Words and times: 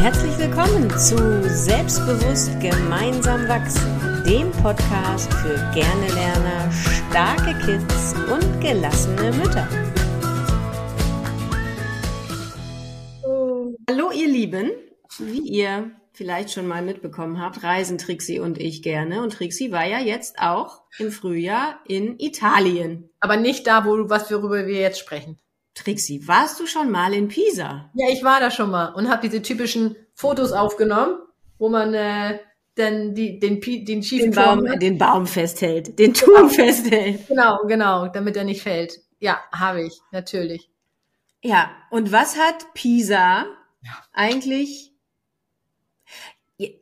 Herzlich 0.00 0.38
willkommen 0.38 0.88
zu 0.96 1.46
Selbstbewusst 1.46 2.58
gemeinsam 2.58 3.46
wachsen, 3.48 4.24
dem 4.24 4.50
Podcast 4.50 5.30
für 5.34 5.56
gerne 5.74 6.08
Lerner, 6.14 6.72
starke 6.72 7.52
Kids 7.66 8.14
und 8.32 8.62
gelassene 8.62 9.30
Mütter. 9.32 9.68
Hallo 13.90 14.10
ihr 14.10 14.28
Lieben, 14.28 14.70
wie 15.18 15.46
ihr 15.46 15.90
vielleicht 16.14 16.50
schon 16.50 16.66
mal 16.66 16.80
mitbekommen 16.80 17.38
habt, 17.38 17.62
reisen 17.62 17.98
Trixie 17.98 18.40
und 18.40 18.58
ich 18.58 18.82
gerne. 18.82 19.22
Und 19.22 19.34
Trixie 19.34 19.70
war 19.70 19.84
ja 19.84 20.00
jetzt 20.00 20.38
auch 20.38 20.80
im 20.98 21.12
Frühjahr 21.12 21.78
in 21.86 22.18
Italien. 22.18 23.10
Aber 23.20 23.36
nicht 23.36 23.66
da, 23.66 23.84
wo 23.84 24.08
was 24.08 24.30
worüber 24.30 24.66
wir 24.66 24.80
jetzt 24.80 24.98
sprechen. 24.98 25.38
Trixie, 25.74 26.26
warst 26.26 26.60
du 26.60 26.66
schon 26.66 26.90
mal 26.90 27.14
in 27.14 27.28
Pisa? 27.28 27.90
Ja, 27.94 28.08
ich 28.10 28.24
war 28.24 28.40
da 28.40 28.50
schon 28.50 28.70
mal 28.70 28.92
und 28.94 29.08
habe 29.08 29.28
diese 29.28 29.42
typischen 29.42 29.96
Fotos 30.14 30.52
aufgenommen, 30.52 31.18
wo 31.58 31.68
man 31.68 31.94
äh, 31.94 32.38
dann 32.74 33.14
die, 33.14 33.38
den, 33.38 33.60
den 33.60 34.02
schiefen 34.02 34.32
den 34.32 34.34
Baum, 34.34 34.66
Turm, 34.66 34.78
den 34.78 34.98
Baum 34.98 35.26
festhält, 35.26 35.98
den 35.98 36.14
Turm 36.14 36.48
genau. 36.48 36.48
festhält. 36.48 37.28
Genau, 37.28 37.58
genau, 37.66 38.08
damit 38.08 38.36
er 38.36 38.44
nicht 38.44 38.62
fällt. 38.62 39.00
Ja, 39.18 39.40
habe 39.52 39.82
ich, 39.82 40.00
natürlich. 40.12 40.70
Ja, 41.42 41.70
und 41.90 42.12
was 42.12 42.36
hat 42.38 42.74
Pisa 42.74 43.46
ja. 43.82 44.04
eigentlich 44.12 44.89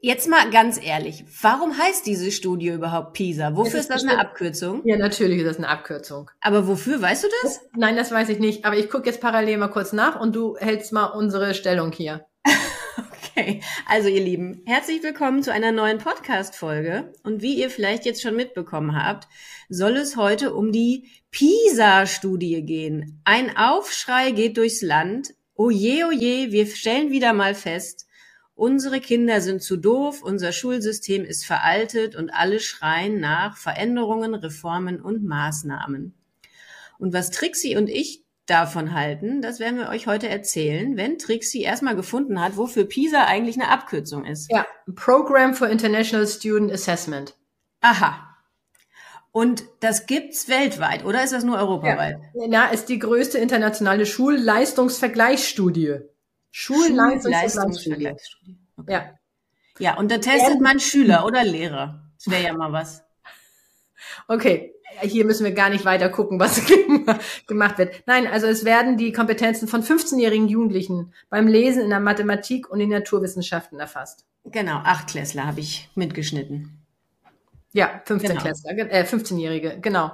Jetzt 0.00 0.26
mal 0.26 0.50
ganz 0.50 0.84
ehrlich, 0.84 1.24
warum 1.40 1.78
heißt 1.78 2.04
diese 2.04 2.32
Studie 2.32 2.70
überhaupt 2.70 3.12
PISA? 3.12 3.54
Wofür 3.54 3.78
ist, 3.78 3.88
das 3.88 4.02
eine 4.02 4.18
Abkürzung? 4.18 4.82
Ja, 4.84 4.96
natürlich 4.96 5.38
ist 5.38 5.46
das 5.46 5.58
eine 5.58 5.68
Abkürzung. 5.68 6.32
Aber 6.40 6.66
wofür, 6.66 7.00
weißt 7.00 7.22
du 7.22 7.28
das? 7.42 7.60
Nein, 7.76 7.94
das 7.94 8.10
weiß 8.10 8.28
ich 8.30 8.40
nicht. 8.40 8.64
Aber 8.64 8.76
ich 8.76 8.90
gucke 8.90 9.06
jetzt 9.06 9.20
parallel 9.20 9.56
mal 9.56 9.68
kurz 9.68 9.92
nach 9.92 10.18
und 10.18 10.34
du 10.34 10.56
hältst 10.56 10.92
mal 10.92 11.04
unsere 11.04 11.54
Stellung 11.54 11.92
hier. 11.92 12.26
okay, 12.96 13.60
also 13.86 14.08
ihr 14.08 14.20
Lieben, 14.20 14.62
herzlich 14.66 15.00
willkommen 15.04 15.44
zu 15.44 15.52
einer 15.52 15.70
neuen 15.70 15.98
Podcast-Folge. 15.98 17.12
Und 17.22 17.42
wie 17.42 17.54
ihr 17.54 17.70
vielleicht 17.70 18.04
jetzt 18.04 18.20
schon 18.20 18.34
mitbekommen 18.34 19.00
habt, 19.00 19.28
soll 19.68 19.96
es 19.96 20.16
heute 20.16 20.54
um 20.54 20.72
die 20.72 21.08
PISA-Studie 21.30 22.64
gehen. 22.64 23.20
Ein 23.24 23.56
Aufschrei 23.56 24.32
geht 24.32 24.56
durchs 24.56 24.82
Land. 24.82 25.34
Oje, 25.54 26.08
oje, 26.08 26.50
wir 26.50 26.66
stellen 26.66 27.12
wieder 27.12 27.32
mal 27.32 27.54
fest, 27.54 28.07
Unsere 28.58 28.98
Kinder 28.98 29.40
sind 29.40 29.62
zu 29.62 29.76
doof, 29.76 30.20
unser 30.20 30.50
Schulsystem 30.50 31.24
ist 31.24 31.46
veraltet 31.46 32.16
und 32.16 32.30
alle 32.30 32.58
schreien 32.58 33.20
nach 33.20 33.56
Veränderungen, 33.56 34.34
Reformen 34.34 35.00
und 35.00 35.22
Maßnahmen. 35.22 36.12
Und 36.98 37.12
was 37.12 37.30
Trixie 37.30 37.76
und 37.76 37.88
ich 37.88 38.24
davon 38.46 38.94
halten, 38.94 39.42
das 39.42 39.60
werden 39.60 39.78
wir 39.78 39.88
euch 39.90 40.08
heute 40.08 40.28
erzählen, 40.28 40.96
wenn 40.96 41.18
Trixie 41.18 41.62
erstmal 41.62 41.94
gefunden 41.94 42.40
hat, 42.40 42.56
wofür 42.56 42.84
PISA 42.84 43.26
eigentlich 43.26 43.54
eine 43.54 43.70
Abkürzung 43.70 44.24
ist. 44.24 44.50
Ja, 44.50 44.66
Program 44.96 45.54
for 45.54 45.68
International 45.68 46.26
Student 46.26 46.72
Assessment. 46.72 47.36
Aha. 47.80 48.34
Und 49.30 49.62
das 49.78 50.06
gibt's 50.06 50.48
weltweit, 50.48 51.04
oder 51.04 51.22
ist 51.22 51.32
das 51.32 51.44
nur 51.44 51.58
europaweit? 51.58 52.16
Ja, 52.34 52.46
Na, 52.48 52.66
ist 52.70 52.86
die 52.86 52.98
größte 52.98 53.38
internationale 53.38 54.04
Schulleistungsvergleichsstudie. 54.04 56.00
Schulleistungsvergleichsstudie. 56.50 58.58
Okay. 58.76 58.92
Ja. 58.92 59.14
Ja, 59.78 59.96
und 59.96 60.10
da 60.10 60.18
testet 60.18 60.60
man 60.60 60.80
Schüler 60.80 61.24
oder 61.24 61.44
Lehrer. 61.44 62.02
Das 62.16 62.32
wäre 62.32 62.44
ja 62.44 62.52
mal 62.52 62.72
was. 62.72 63.04
Okay, 64.26 64.74
hier 65.02 65.24
müssen 65.24 65.44
wir 65.44 65.52
gar 65.52 65.70
nicht 65.70 65.84
weiter 65.84 66.08
gucken, 66.08 66.38
was 66.38 66.62
gemacht 67.46 67.78
wird. 67.78 68.02
Nein, 68.06 68.26
also 68.26 68.46
es 68.46 68.64
werden 68.64 68.96
die 68.96 69.12
Kompetenzen 69.12 69.68
von 69.68 69.82
15-jährigen 69.82 70.48
Jugendlichen 70.48 71.12
beim 71.28 71.46
Lesen 71.46 71.82
in 71.82 71.90
der 71.90 72.00
Mathematik 72.00 72.70
und 72.70 72.80
in 72.80 72.90
Naturwissenschaften 72.90 73.80
erfasst. 73.80 74.24
Genau, 74.44 74.76
acht 74.76 75.08
Klässler 75.08 75.46
habe 75.46 75.60
ich 75.60 75.90
mitgeschnitten. 75.94 76.78
Ja, 77.72 78.00
15 78.04 78.30
genau. 78.30 78.42
Klässler, 78.42 78.70
äh, 78.70 79.04
15-Jährige, 79.04 79.78
genau. 79.80 80.12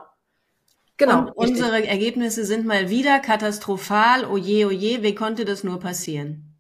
Genau. 0.97 1.33
Und 1.35 1.35
unsere 1.35 1.87
Ergebnisse 1.87 2.45
sind 2.45 2.67
mal 2.67 2.89
wieder 2.89 3.19
katastrophal. 3.19 4.27
Oje, 4.27 4.67
oje, 4.67 5.03
wie 5.03 5.15
konnte 5.15 5.45
das 5.45 5.65
nur 5.65 5.81
passieren? 5.81 6.55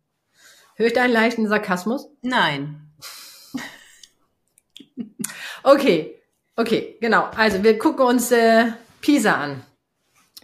Höre 0.76 0.88
ich 0.88 0.92
da 0.92 1.02
einen 1.02 1.12
leichten 1.12 1.46
Sarkasmus? 1.46 2.08
Nein. 2.22 2.92
okay, 5.62 6.20
okay, 6.56 6.96
genau. 7.00 7.28
Also 7.36 7.62
wir 7.62 7.78
gucken 7.78 8.06
uns 8.06 8.32
äh, 8.32 8.72
Pisa 9.00 9.34
an. 9.34 9.62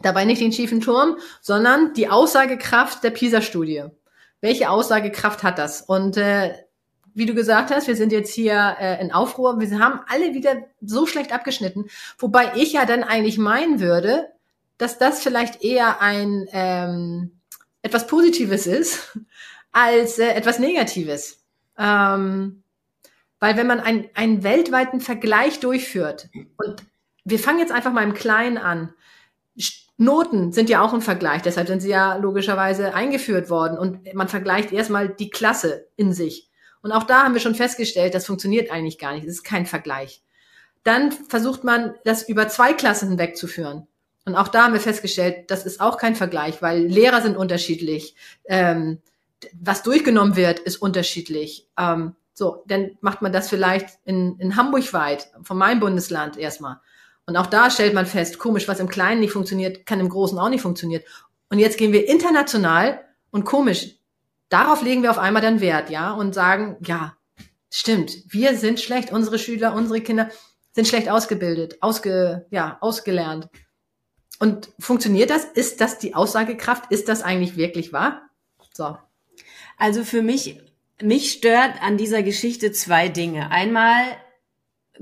Dabei 0.03 0.25
nicht 0.25 0.41
den 0.41 0.53
schiefen 0.53 0.81
Turm, 0.81 1.19
sondern 1.41 1.93
die 1.95 2.09
Aussagekraft 2.09 3.03
der 3.03 3.11
Pisa-Studie. 3.11 3.87
Welche 4.41 4.71
Aussagekraft 4.71 5.43
hat 5.43 5.59
das? 5.59 5.83
Und 5.83 6.17
äh, 6.17 6.55
wie 7.15 7.27
du 7.27 7.35
gesagt 7.35 7.71
hast, 7.71 7.87
wir 7.87 7.97
sind 7.97 8.13
jetzt 8.13 8.33
hier 8.33 8.77
äh, 8.81 9.01
in 9.01 9.13
Aufruhr. 9.13 9.59
Wir 9.61 9.79
haben 9.79 10.01
alle 10.09 10.35
wieder 10.35 10.65
so 10.81 11.07
schlecht 11.07 11.33
abgeschnitten. 11.33 11.87
Wobei 12.19 12.53
ich 12.57 12.73
ja 12.73 12.87
dann 12.87 13.03
eigentlich 13.03 13.39
meinen 13.39 13.81
würde, 13.81 14.29
dass 14.79 14.99
das 14.99 15.23
vielleicht 15.23 15.63
eher 15.63 16.01
ein 16.01 16.47
ähm, 16.53 17.41
etwas 17.83 18.07
Positives 18.07 18.67
ist 18.67 19.19
als 19.73 20.19
äh, 20.19 20.31
etwas 20.31 20.59
Negatives. 20.59 21.43
Ähm, 21.79 22.63
weil 23.39 23.57
wenn 23.57 23.67
man 23.67 23.81
ein, 23.81 24.09
einen 24.15 24.43
weltweiten 24.43 25.01
Vergleich 25.01 25.61
durchführt, 25.61 26.29
und 26.57 26.83
wir 27.25 27.39
fangen 27.39 27.59
jetzt 27.59 27.73
einfach 27.73 27.93
mal 27.93 28.05
im 28.05 28.15
Kleinen 28.15 28.59
an, 28.59 28.93
Noten 29.97 30.53
sind 30.53 30.71
ja 30.71 30.81
auch 30.81 30.95
ein 30.95 31.03
Vergleich, 31.03 31.43
deshalb 31.43 31.69
sind 31.69 31.81
sie 31.81 31.91
ja 31.91 32.17
logischerweise 32.17 32.95
eingeführt 32.95 33.51
worden 33.51 33.77
und 33.79 34.15
man 34.15 34.29
vergleicht 34.29 34.73
erstmal 34.73 35.11
die 35.11 35.29
Klasse 35.29 35.89
in 35.97 36.15
sich. 36.15 36.50
Und 36.83 36.93
auch 36.93 37.05
da 37.05 37.25
haben 37.25 37.35
wir 37.35 37.41
schon 37.41 37.55
festgestellt, 37.55 38.15
das 38.15 38.27
funktioniert 38.27 38.71
eigentlich 38.71 38.99
gar 38.99 39.13
nicht. 39.13 39.25
Es 39.25 39.35
ist 39.35 39.45
kein 39.45 39.67
Vergleich. 39.67 40.23
Dann 40.83 41.13
versucht 41.13 41.65
man, 41.65 41.95
das 42.05 42.29
über 42.29 42.49
zwei 42.49 42.73
Klassen 42.73 43.11
hinwegzuführen. 43.11 43.87
Und 44.25 44.35
auch 44.35 44.49
da 44.49 44.65
haben 44.65 44.73
wir 44.73 44.81
festgestellt, 44.81 45.51
das 45.51 45.67
ist 45.67 45.81
auch 45.81 45.99
kein 45.99 46.15
Vergleich, 46.15 46.63
weil 46.63 46.87
Lehrer 46.87 47.23
sind 47.23 47.37
unterschiedlich. 47.37 48.15
Ähm, 48.45 48.99
was 49.53 49.83
durchgenommen 49.83 50.37
wird, 50.37 50.59
ist 50.59 50.77
unterschiedlich. 50.77 51.67
Ähm, 51.79 52.15
so, 52.33 52.63
dann 52.67 52.93
macht 53.01 53.23
man 53.23 53.33
das 53.33 53.49
vielleicht 53.49 53.99
in, 54.05 54.39
in 54.39 54.57
Hamburg 54.57 54.93
weit, 54.93 55.31
von 55.43 55.59
meinem 55.59 55.81
Bundesland 55.81 56.37
erstmal. 56.37 56.81
Und 57.27 57.37
auch 57.37 57.47
da 57.47 57.71
stellt 57.71 57.95
man 57.95 58.07
fest, 58.07 58.39
komisch, 58.39 58.67
was 58.69 58.81
im 58.81 58.89
Kleinen 58.89 59.21
nicht 59.21 59.33
funktioniert, 59.33 59.87
kann 59.87 60.01
im 60.01 60.09
Großen 60.09 60.39
auch 60.39 60.49
nicht 60.49 60.63
funktionieren. 60.63 61.03
Und 61.49 61.59
jetzt 61.59 61.79
gehen 61.79 61.93
wir 61.93 62.09
international 62.09 63.05
und 63.31 63.45
komisch, 63.45 63.97
darauf 64.51 64.83
legen 64.83 65.03
wir 65.03 65.11
auf 65.11 65.19
einmal 65.19 65.41
dann 65.41 65.63
Wert, 65.63 65.89
ja, 65.89 66.13
und 66.13 66.35
sagen, 66.35 66.77
ja, 66.85 67.17
stimmt, 67.71 68.13
wir 68.29 68.57
sind 68.57 68.81
schlecht, 68.81 69.11
unsere 69.11 69.39
Schüler, 69.39 69.75
unsere 69.75 70.03
Kinder 70.03 70.29
sind 70.73 70.87
schlecht 70.87 71.09
ausgebildet, 71.09 71.79
ausge, 71.81 72.47
ja, 72.51 72.77
ausgelernt. 72.81 73.49
Und 74.39 74.71
funktioniert 74.79 75.31
das? 75.31 75.45
Ist 75.45 75.81
das 75.81 75.99
die 75.99 76.15
Aussagekraft? 76.15 76.91
Ist 76.91 77.09
das 77.09 77.23
eigentlich 77.23 77.57
wirklich 77.57 77.93
wahr? 77.93 78.23
So. 78.73 78.97
Also 79.77 80.05
für 80.05 80.23
mich, 80.23 80.61
mich 81.03 81.33
stört 81.33 81.83
an 81.83 81.97
dieser 81.97 82.23
Geschichte 82.23 82.73
zwei 82.73 83.09
Dinge. 83.09 83.51
Einmal, 83.51 84.05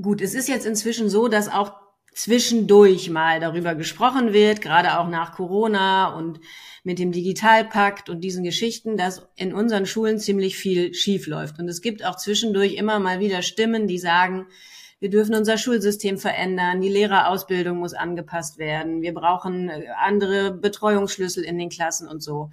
gut, 0.00 0.20
es 0.20 0.34
ist 0.34 0.48
jetzt 0.48 0.66
inzwischen 0.66 1.08
so, 1.08 1.28
dass 1.28 1.48
auch 1.48 1.72
zwischendurch 2.18 3.10
mal 3.10 3.38
darüber 3.38 3.76
gesprochen 3.76 4.32
wird, 4.32 4.60
gerade 4.60 4.98
auch 4.98 5.08
nach 5.08 5.32
Corona 5.36 6.16
und 6.16 6.40
mit 6.82 6.98
dem 6.98 7.12
Digitalpakt 7.12 8.10
und 8.10 8.22
diesen 8.22 8.42
Geschichten, 8.42 8.96
dass 8.96 9.28
in 9.36 9.54
unseren 9.54 9.86
Schulen 9.86 10.18
ziemlich 10.18 10.56
viel 10.56 10.94
schief 10.94 11.28
läuft. 11.28 11.60
Und 11.60 11.68
es 11.68 11.80
gibt 11.80 12.04
auch 12.04 12.16
zwischendurch 12.16 12.74
immer 12.74 12.98
mal 12.98 13.20
wieder 13.20 13.42
Stimmen, 13.42 13.86
die 13.86 13.98
sagen, 13.98 14.48
wir 14.98 15.10
dürfen 15.10 15.36
unser 15.36 15.58
Schulsystem 15.58 16.18
verändern, 16.18 16.80
die 16.80 16.88
Lehrerausbildung 16.88 17.78
muss 17.78 17.94
angepasst 17.94 18.58
werden, 18.58 19.00
wir 19.00 19.14
brauchen 19.14 19.68
äh, 19.68 19.86
andere 19.96 20.50
Betreuungsschlüssel 20.50 21.44
in 21.44 21.56
den 21.56 21.68
Klassen 21.68 22.08
und 22.08 22.20
so. 22.20 22.50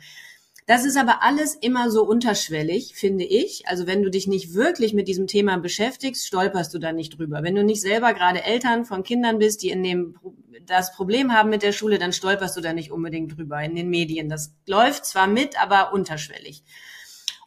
Das 0.68 0.84
ist 0.84 0.98
aber 0.98 1.22
alles 1.22 1.53
immer 1.53 1.92
so 1.92 2.03
unterschwellig, 2.03 2.96
finde 2.96 3.23
ich. 3.23 3.67
Also 3.67 3.85
wenn 3.85 4.02
du 4.02 4.09
dich 4.09 4.26
nicht 4.26 4.56
wirklich 4.56 4.94
mit 4.96 5.08
diesem 5.08 5.28
Thema 5.28 5.58
beschäftigst, 5.58 6.26
stolperst 6.26 6.73
du 6.73 6.79
da 6.79 6.91
nicht 6.91 7.20
drüber. 7.20 7.44
Wenn 7.44 7.53
du 7.53 7.64
nicht 7.64 7.82
selber 7.82 8.14
gerade 8.14 8.44
Eltern 8.44 8.84
von 8.84 9.03
Kindern 9.03 9.38
bist, 9.38 9.62
die 9.62 9.70
in 9.70 9.84
dem 9.84 10.17
das 10.66 10.91
Problem 10.96 11.34
haben 11.34 11.52
mit 11.52 11.62
der 11.62 11.72
Schule, 11.72 12.00
dann 12.00 12.14
stolperst 12.14 12.58
du 12.58 12.62
da 12.62 12.73
nicht 12.73 12.91
unbedingt 12.91 13.38
drüber 13.38 13.62
in 13.62 13.76
den 13.76 13.90
Medien. 13.90 14.28
Das 14.28 14.56
läuft 14.66 15.06
zwar 15.06 15.28
mit, 15.28 15.62
aber 15.62 15.94
unterschwellig. 15.94 16.64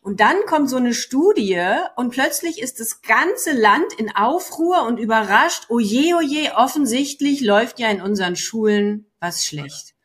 Und 0.01 0.21
dann 0.21 0.37
kommt 0.47 0.71
so 0.71 0.77
eine 0.77 0.95
Studie 0.95 1.61
und 1.97 2.11
plötzlich 2.11 2.63
ist 2.63 2.79
das 2.79 3.03
ganze 3.03 3.53
Land 3.53 3.93
in 3.99 4.15
Aufruhr 4.15 4.87
und 4.87 4.99
überrascht, 4.99 5.65
oje, 5.71 6.15
oje, 6.17 6.53
offensichtlich 6.55 7.41
läuft 7.41 7.81
ja 7.81 7.91
in 7.91 8.01
unseren 8.01 8.37
Schulen 8.37 9.07
was 9.19 9.45
schlecht. 9.45 9.97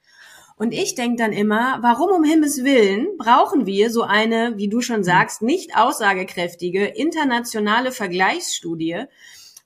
Und 0.64 0.72
ich 0.72 0.96
denke 0.96 1.18
dann 1.18 1.34
immer, 1.34 1.80
warum 1.82 2.12
um 2.12 2.24
Himmels 2.24 2.64
Willen 2.64 3.18
brauchen 3.18 3.66
wir 3.66 3.90
so 3.90 4.04
eine, 4.04 4.54
wie 4.56 4.70
du 4.70 4.80
schon 4.80 5.00
mhm. 5.00 5.04
sagst, 5.04 5.42
nicht 5.42 5.76
aussagekräftige 5.76 6.86
internationale 6.86 7.92
Vergleichsstudie, 7.92 9.04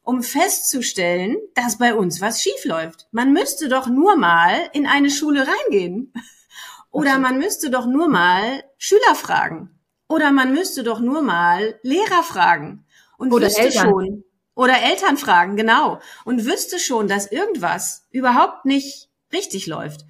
um 0.02 0.24
festzustellen, 0.24 1.38
dass 1.54 1.78
bei 1.78 1.94
uns 1.94 2.20
was 2.20 2.42
schief 2.42 2.66
läuft. 2.66 3.08
Man 3.12 3.32
müsste 3.32 3.70
doch 3.70 3.86
nur 3.86 4.16
mal 4.16 4.56
in 4.74 4.88
eine 4.88 5.12
Schule 5.12 5.46
reingehen. 5.48 6.14
Oder 6.90 7.20
man 7.20 7.38
müsste 7.38 7.70
doch 7.70 7.86
nur 7.86 8.08
mal 8.08 8.64
Schüler 8.80 9.14
fragen. 9.14 9.80
Oder 10.10 10.32
man 10.32 10.52
müsste 10.52 10.82
doch 10.82 11.00
nur 11.00 11.22
mal 11.22 11.80
Lehrer 11.84 12.24
fragen 12.24 12.88
und 13.20 13.32
Oder 13.32 13.46
wüsste 13.46 13.62
Eltern. 13.62 13.90
schon. 13.92 14.24
Oder 14.56 14.82
Eltern 14.82 15.18
fragen, 15.18 15.58
genau. 15.58 16.00
Und 16.26 16.46
wüsste 16.46 16.80
schon, 16.80 17.08
dass 17.08 17.32
irgendwas 17.32 18.08
überhaupt 18.10 18.66
nicht 18.66 19.10
richtig 19.32 19.68
läuft. 19.68 20.08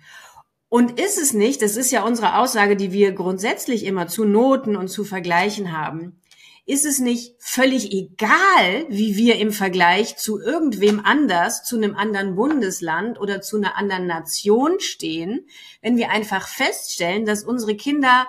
Und 0.70 1.00
ist 1.00 1.18
es 1.18 1.34
nicht, 1.34 1.62
das 1.62 1.78
ist 1.78 1.92
ja 1.92 2.04
unsere 2.04 2.38
Aussage, 2.38 2.76
die 2.76 2.92
wir 2.92 3.14
grundsätzlich 3.14 3.86
immer 3.86 4.08
zu 4.08 4.26
Noten 4.26 4.76
und 4.76 4.90
zu 4.90 5.06
Vergleichen 5.06 5.72
haben, 5.72 6.20
ist 6.66 6.86
es 6.86 7.00
nicht 7.00 7.36
völlig 7.40 7.94
egal, 7.94 8.86
wie 8.90 9.16
wir 9.16 9.38
im 9.38 9.52
Vergleich 9.52 10.18
zu 10.18 10.42
irgendwem 10.42 11.00
anders, 11.00 11.64
zu 11.64 11.78
einem 11.78 11.96
anderen 11.96 12.36
Bundesland 12.36 13.22
oder 13.22 13.42
zu 13.42 13.56
einer 13.56 13.78
anderen 13.78 14.06
Nation 14.06 14.82
stehen, 14.82 15.48
wenn 15.82 15.96
wir 15.96 16.12
einfach 16.12 16.46
feststellen, 16.46 17.26
dass 17.26 17.46
unsere 17.46 17.78
Kinder 17.78 18.28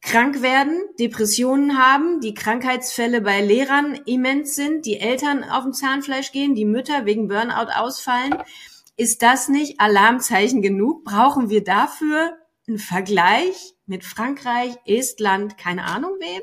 krank 0.00 0.40
werden, 0.40 0.82
Depressionen 0.98 1.78
haben, 1.78 2.20
die 2.20 2.32
Krankheitsfälle 2.32 3.20
bei 3.20 3.42
Lehrern 3.42 3.94
immens 4.06 4.54
sind, 4.54 4.86
die 4.86 4.98
Eltern 4.98 5.44
auf 5.44 5.64
dem 5.64 5.74
Zahnfleisch 5.74 6.32
gehen, 6.32 6.54
die 6.54 6.64
Mütter 6.64 7.04
wegen 7.04 7.28
Burnout 7.28 7.70
ausfallen. 7.74 8.34
Ist 8.96 9.22
das 9.22 9.48
nicht 9.48 9.80
Alarmzeichen 9.80 10.62
genug? 10.62 11.04
Brauchen 11.04 11.50
wir 11.50 11.64
dafür 11.64 12.36
einen 12.68 12.78
Vergleich 12.78 13.74
mit 13.86 14.04
Frankreich, 14.04 14.76
Estland, 14.86 15.58
keine 15.58 15.84
Ahnung 15.84 16.12
wem? 16.20 16.42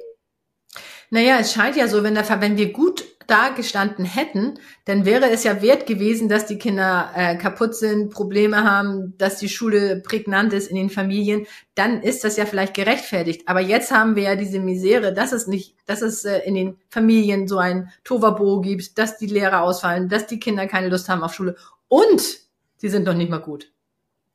Naja, 1.09 1.37
es 1.39 1.53
scheint 1.53 1.77
ja 1.77 1.87
so, 1.87 2.03
wenn, 2.03 2.13
der, 2.13 2.41
wenn 2.41 2.57
wir 2.57 2.73
gut 2.73 3.05
dagestanden 3.27 4.03
hätten, 4.03 4.59
dann 4.83 5.05
wäre 5.05 5.29
es 5.29 5.45
ja 5.45 5.61
wert 5.61 5.85
gewesen, 5.85 6.27
dass 6.27 6.45
die 6.45 6.57
Kinder 6.57 7.11
äh, 7.15 7.37
kaputt 7.37 7.75
sind, 7.75 8.11
Probleme 8.11 8.63
haben, 8.65 9.17
dass 9.17 9.37
die 9.37 9.47
Schule 9.47 10.01
prägnant 10.01 10.51
ist 10.51 10.67
in 10.67 10.75
den 10.75 10.89
Familien, 10.89 11.45
dann 11.75 12.01
ist 12.01 12.25
das 12.25 12.35
ja 12.35 12.45
vielleicht 12.45 12.73
gerechtfertigt. 12.73 13.47
Aber 13.47 13.61
jetzt 13.61 13.91
haben 13.91 14.17
wir 14.17 14.23
ja 14.23 14.35
diese 14.35 14.59
Misere, 14.59 15.13
dass 15.13 15.31
es 15.31 15.47
nicht, 15.47 15.75
dass 15.85 16.01
es 16.01 16.25
äh, 16.25 16.39
in 16.39 16.55
den 16.55 16.77
Familien 16.89 17.47
so 17.47 17.57
ein 17.57 17.91
Tovabo 18.03 18.59
gibt, 18.59 18.97
dass 18.97 19.17
die 19.17 19.27
Lehrer 19.27 19.61
ausfallen, 19.61 20.09
dass 20.09 20.27
die 20.27 20.39
Kinder 20.39 20.67
keine 20.67 20.89
Lust 20.89 21.07
haben 21.07 21.23
auf 21.23 21.33
Schule 21.33 21.55
und 21.91 22.21
sie 22.77 22.87
sind 22.89 23.05
noch 23.05 23.13
nicht 23.13 23.29
mal 23.29 23.39
gut. 23.39 23.71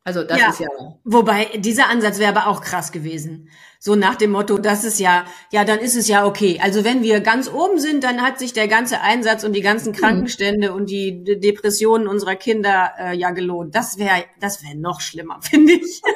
Also 0.03 0.23
das 0.23 0.39
Ja. 0.39 0.49
ist 0.49 0.59
ja. 0.61 0.67
Wobei, 1.03 1.45
dieser 1.57 1.89
Ansatz 1.89 2.17
wäre 2.19 2.29
aber 2.33 2.47
auch 2.47 2.61
krass 2.61 2.91
gewesen. 2.93 3.49
So 3.79 3.95
nach 3.95 4.15
dem 4.15 4.31
Motto, 4.31 4.57
das 4.57 4.83
ist 4.85 4.99
ja, 4.99 5.25
ja, 5.51 5.65
dann 5.65 5.79
ist 5.79 5.95
es 5.97 6.07
ja 6.07 6.25
okay. 6.25 6.59
Also 6.63 6.85
wenn 6.85 7.03
wir 7.03 7.19
ganz 7.19 7.49
oben 7.51 7.77
sind, 7.79 8.03
dann 8.05 8.21
hat 8.21 8.39
sich 8.39 8.53
der 8.53 8.67
ganze 8.69 9.01
Einsatz 9.01 9.43
und 9.43 9.51
die 9.53 9.61
ganzen 9.61 9.91
Krankenstände 9.91 10.71
und 10.73 10.89
die 10.89 11.23
De- 11.25 11.37
Depressionen 11.39 12.07
unserer 12.07 12.35
Kinder 12.35 12.91
äh, 12.99 13.17
ja 13.17 13.31
gelohnt. 13.31 13.75
Das 13.75 13.97
wäre, 13.97 14.23
das 14.39 14.63
wäre 14.63 14.75
noch 14.75 15.01
schlimmer, 15.01 15.39
finde 15.41 15.73
ich. 15.73 16.01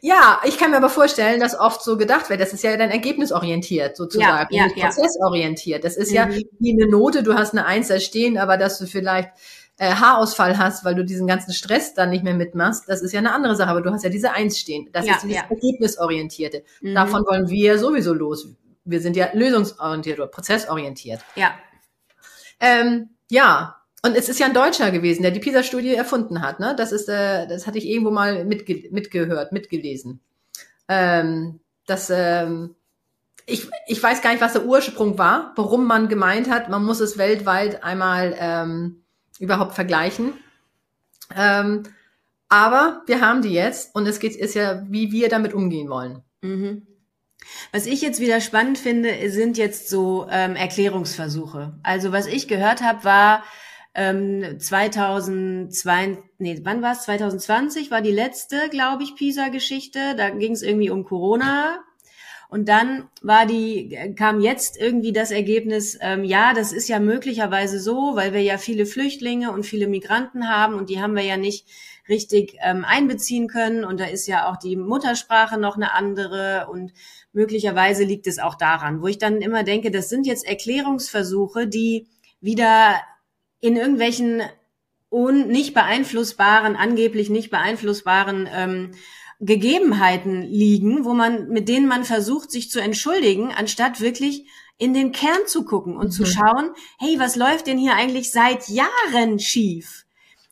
Ja, 0.00 0.40
ich 0.44 0.58
kann 0.58 0.70
mir 0.70 0.78
aber 0.78 0.88
vorstellen, 0.88 1.40
dass 1.40 1.58
oft 1.58 1.82
so 1.82 1.96
gedacht 1.96 2.30
wird. 2.30 2.40
Das 2.40 2.52
ist 2.52 2.62
ja 2.64 2.76
dann 2.76 2.90
ergebnisorientiert 2.90 3.96
sozusagen, 3.96 4.54
Ja, 4.54 4.66
ja, 4.66 4.72
ja. 4.74 4.86
prozessorientiert. 4.86 5.84
Das 5.84 5.96
ist 5.96 6.10
ja 6.12 6.26
Mhm. 6.26 6.42
wie 6.58 6.72
eine 6.72 6.90
Note, 6.90 7.22
du 7.22 7.34
hast 7.34 7.52
eine 7.52 7.66
Eins 7.66 7.88
da 7.88 8.00
stehen, 8.00 8.38
aber 8.38 8.56
dass 8.56 8.78
du 8.78 8.86
vielleicht 8.86 9.30
äh, 9.80 9.94
Haarausfall 9.94 10.58
hast, 10.58 10.84
weil 10.84 10.94
du 10.94 11.04
diesen 11.06 11.26
ganzen 11.26 11.54
Stress 11.54 11.94
dann 11.94 12.10
nicht 12.10 12.22
mehr 12.22 12.34
mitmachst, 12.34 12.84
das 12.86 13.00
ist 13.00 13.12
ja 13.12 13.18
eine 13.18 13.32
andere 13.32 13.56
Sache, 13.56 13.70
aber 13.70 13.80
du 13.80 13.90
hast 13.90 14.04
ja 14.04 14.10
diese 14.10 14.32
Eins 14.32 14.58
stehen. 14.58 14.90
Das 14.92 15.06
Ja, 15.06 15.14
ist 15.14 15.22
dieses 15.22 15.38
ja. 15.38 15.44
Ergebnisorientierte. 15.48 16.64
Mhm. 16.82 16.94
Davon 16.94 17.24
wollen 17.24 17.48
wir 17.48 17.78
sowieso 17.78 18.12
los. 18.12 18.46
Wir 18.84 19.00
sind 19.00 19.16
ja 19.16 19.30
lösungsorientiert 19.32 20.18
oder 20.18 20.28
prozessorientiert. 20.28 21.20
Ja, 21.34 21.54
Ähm, 22.60 23.10
ja, 23.30 23.76
und 24.02 24.16
es 24.16 24.28
ist 24.28 24.38
ja 24.38 24.46
ein 24.46 24.54
Deutscher 24.54 24.90
gewesen, 24.90 25.22
der 25.22 25.30
die 25.30 25.40
PISA-Studie 25.40 25.94
erfunden 25.94 26.42
hat. 26.42 26.60
Ne? 26.60 26.74
Das 26.76 26.92
ist, 26.92 27.08
äh, 27.08 27.46
das 27.46 27.66
hatte 27.66 27.78
ich 27.78 27.86
irgendwo 27.86 28.10
mal 28.10 28.44
mitge 28.44 28.88
mitgehört, 28.90 29.52
mitgelesen. 29.52 30.20
Ähm, 30.88 31.60
das, 31.86 32.10
ähm, 32.10 32.74
ich, 33.46 33.68
ich 33.86 34.02
weiß 34.02 34.20
gar 34.22 34.30
nicht, 34.32 34.42
was 34.42 34.52
der 34.52 34.66
Ursprung 34.66 35.18
war, 35.18 35.52
warum 35.56 35.86
man 35.86 36.08
gemeint 36.08 36.50
hat, 36.50 36.68
man 36.68 36.84
muss 36.84 37.00
es 37.00 37.16
weltweit 37.18 37.82
einmal 37.82 38.34
ähm, 38.38 38.99
überhaupt 39.40 39.74
vergleichen. 39.74 40.34
Ähm, 41.34 41.82
aber 42.48 43.02
wir 43.06 43.20
haben 43.20 43.42
die 43.42 43.52
jetzt 43.52 43.94
und 43.94 44.06
es 44.06 44.20
geht 44.20 44.36
ist 44.36 44.54
ja, 44.54 44.84
wie 44.88 45.10
wir 45.10 45.28
damit 45.28 45.54
umgehen 45.54 45.88
wollen. 45.88 46.22
Mhm. 46.42 46.86
Was 47.72 47.86
ich 47.86 48.02
jetzt 48.02 48.20
wieder 48.20 48.40
spannend 48.40 48.78
finde, 48.78 49.30
sind 49.30 49.56
jetzt 49.56 49.88
so 49.88 50.26
ähm, 50.30 50.56
Erklärungsversuche. 50.56 51.78
Also 51.82 52.12
was 52.12 52.26
ich 52.26 52.48
gehört 52.48 52.82
habe, 52.82 53.04
war 53.04 53.44
ähm, 53.94 54.58
2002, 54.58 56.18
nee, 56.38 56.60
wann 56.62 56.82
war 56.82 56.92
es? 56.92 57.02
2020 57.02 57.90
war 57.90 58.02
die 58.02 58.12
letzte, 58.12 58.68
glaube 58.68 59.02
ich, 59.04 59.16
PISA-Geschichte. 59.16 60.14
Da 60.16 60.30
ging 60.30 60.52
es 60.52 60.62
irgendwie 60.62 60.90
um 60.90 61.04
Corona. 61.04 61.80
Und 62.50 62.68
dann 62.68 63.08
war 63.22 63.46
die, 63.46 63.96
kam 64.16 64.40
jetzt 64.40 64.76
irgendwie 64.76 65.12
das 65.12 65.30
Ergebnis, 65.30 65.96
ähm, 66.00 66.24
ja, 66.24 66.52
das 66.52 66.72
ist 66.72 66.88
ja 66.88 66.98
möglicherweise 66.98 67.78
so, 67.78 68.16
weil 68.16 68.32
wir 68.32 68.42
ja 68.42 68.58
viele 68.58 68.86
Flüchtlinge 68.86 69.52
und 69.52 69.64
viele 69.64 69.86
Migranten 69.86 70.48
haben 70.48 70.74
und 70.74 70.90
die 70.90 71.00
haben 71.00 71.14
wir 71.14 71.22
ja 71.22 71.36
nicht 71.36 71.68
richtig 72.08 72.56
ähm, 72.60 72.84
einbeziehen 72.84 73.46
können. 73.46 73.84
Und 73.84 74.00
da 74.00 74.06
ist 74.06 74.26
ja 74.26 74.50
auch 74.50 74.56
die 74.56 74.74
Muttersprache 74.74 75.60
noch 75.60 75.76
eine 75.76 75.94
andere 75.94 76.66
und 76.68 76.92
möglicherweise 77.32 78.02
liegt 78.02 78.26
es 78.26 78.40
auch 78.40 78.56
daran, 78.56 79.00
wo 79.00 79.06
ich 79.06 79.18
dann 79.18 79.40
immer 79.40 79.62
denke, 79.62 79.92
das 79.92 80.08
sind 80.08 80.26
jetzt 80.26 80.44
Erklärungsversuche, 80.44 81.68
die 81.68 82.08
wieder 82.40 82.96
in 83.60 83.76
irgendwelchen 83.76 84.42
un 85.08 85.46
nicht 85.46 85.72
beeinflussbaren, 85.72 86.74
angeblich 86.74 87.30
nicht 87.30 87.50
beeinflussbaren 87.50 88.48
ähm, 88.52 88.90
Gegebenheiten 89.40 90.42
liegen, 90.42 91.04
wo 91.04 91.14
man, 91.14 91.48
mit 91.48 91.68
denen 91.68 91.88
man 91.88 92.04
versucht, 92.04 92.50
sich 92.50 92.70
zu 92.70 92.80
entschuldigen, 92.80 93.52
anstatt 93.52 94.00
wirklich 94.00 94.46
in 94.76 94.94
den 94.94 95.12
Kern 95.12 95.46
zu 95.46 95.64
gucken 95.64 95.96
und 95.96 96.10
zu 96.10 96.22
Mhm. 96.22 96.26
schauen, 96.26 96.70
hey, 96.98 97.18
was 97.18 97.36
läuft 97.36 97.66
denn 97.66 97.78
hier 97.78 97.94
eigentlich 97.94 98.30
seit 98.30 98.68
Jahren 98.68 99.38
schief? 99.38 100.04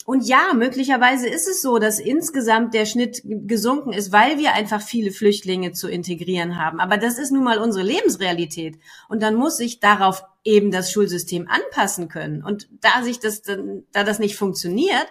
Und 0.05 0.27
ja, 0.27 0.55
möglicherweise 0.55 1.29
ist 1.29 1.49
es 1.49 1.61
so, 1.61 1.79
dass 1.79 2.01
insgesamt 2.01 2.73
der 2.73 2.87
Schnitt 2.87 3.21
gesunken 3.25 3.93
ist, 3.93 4.11
weil 4.11 4.39
wir 4.39 4.55
einfach 4.55 4.81
viele 4.81 5.11
Flüchtlinge 5.11 5.73
zu 5.73 5.87
integrieren 5.87 6.57
haben. 6.57 6.81
Aber 6.81 6.97
das 6.97 7.19
ist 7.19 7.31
nun 7.31 7.45
mal 7.45 7.59
unsere 7.59 7.85
Lebensrealität. 7.85 8.79
Und 9.11 9.23
dann 9.23 9.35
muss 9.35 9.59
sich 9.59 9.81
darauf 9.81 10.25
eben 10.45 10.71
das 10.71 10.91
Schulsystem 10.93 11.47
anpassen 11.47 12.09
können. 12.09 12.43
Und 12.43 12.69
da 12.81 13.03
sich 13.03 13.21
das, 13.21 13.43
da 13.43 14.03
das 14.03 14.19
nicht 14.19 14.37
funktioniert, 14.37 15.07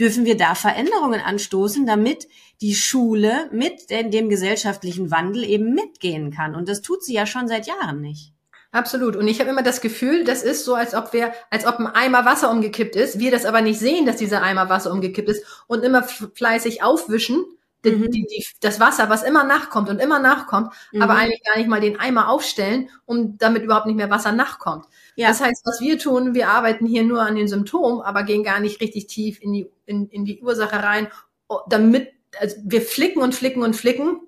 dürfen 0.00 0.24
wir 0.24 0.36
da 0.36 0.54
Veränderungen 0.54 1.20
anstoßen, 1.20 1.86
damit 1.86 2.26
die 2.60 2.74
Schule 2.74 3.48
mit 3.52 3.90
dem 3.90 4.10
dem 4.10 4.28
gesellschaftlichen 4.28 5.10
Wandel 5.10 5.44
eben 5.44 5.74
mitgehen 5.74 6.30
kann. 6.30 6.54
Und 6.54 6.68
das 6.68 6.82
tut 6.82 7.02
sie 7.04 7.14
ja 7.14 7.26
schon 7.26 7.48
seit 7.48 7.66
Jahren 7.66 8.00
nicht. 8.00 8.32
Absolut. 8.70 9.16
Und 9.16 9.28
ich 9.28 9.38
habe 9.40 9.50
immer 9.50 9.62
das 9.62 9.82
Gefühl, 9.82 10.24
das 10.24 10.42
ist 10.42 10.64
so, 10.64 10.74
als 10.74 10.94
ob 10.94 11.12
wir, 11.12 11.32
als 11.50 11.66
ob 11.66 11.78
ein 11.78 11.86
Eimer 11.88 12.24
Wasser 12.24 12.50
umgekippt 12.50 12.96
ist, 12.96 13.18
wir 13.18 13.30
das 13.30 13.44
aber 13.44 13.60
nicht 13.60 13.78
sehen, 13.78 14.06
dass 14.06 14.16
dieser 14.16 14.42
Eimer 14.42 14.70
Wasser 14.70 14.90
umgekippt 14.92 15.28
ist 15.28 15.44
und 15.66 15.84
immer 15.84 16.02
fleißig 16.02 16.82
aufwischen, 16.82 17.44
die, 17.84 17.90
Mhm. 17.90 18.10
die, 18.12 18.26
die, 18.30 18.46
das 18.60 18.80
Wasser, 18.80 19.10
was 19.10 19.24
immer 19.24 19.44
nachkommt 19.44 19.90
und 19.90 19.98
immer 19.98 20.20
nachkommt, 20.20 20.72
aber 20.98 21.14
Mhm. 21.14 21.18
eigentlich 21.18 21.42
gar 21.44 21.58
nicht 21.58 21.68
mal 21.68 21.80
den 21.80 21.98
Eimer 22.00 22.28
aufstellen, 22.30 22.88
um 23.04 23.36
damit 23.38 23.64
überhaupt 23.64 23.86
nicht 23.86 23.96
mehr 23.96 24.08
Wasser 24.08 24.32
nachkommt. 24.32 24.86
Ja. 25.16 25.28
Das 25.28 25.40
heißt, 25.42 25.66
was 25.66 25.80
wir 25.80 25.98
tun, 25.98 26.32
wir 26.34 26.48
arbeiten 26.48 26.86
hier 26.86 27.02
nur 27.02 27.20
an 27.20 27.34
den 27.34 27.48
Symptomen, 27.48 28.00
aber 28.00 28.22
gehen 28.22 28.44
gar 28.44 28.60
nicht 28.60 28.80
richtig 28.80 29.06
tief 29.08 29.42
in 29.42 29.52
die, 29.52 29.70
in, 29.92 30.08
in 30.08 30.24
die 30.24 30.40
Ursache 30.40 30.82
rein, 30.82 31.08
oh, 31.48 31.58
damit, 31.68 32.12
also 32.38 32.56
wir 32.64 32.82
flicken 32.82 33.22
und 33.22 33.34
flicken 33.34 33.62
und 33.62 33.76
flicken, 33.76 34.20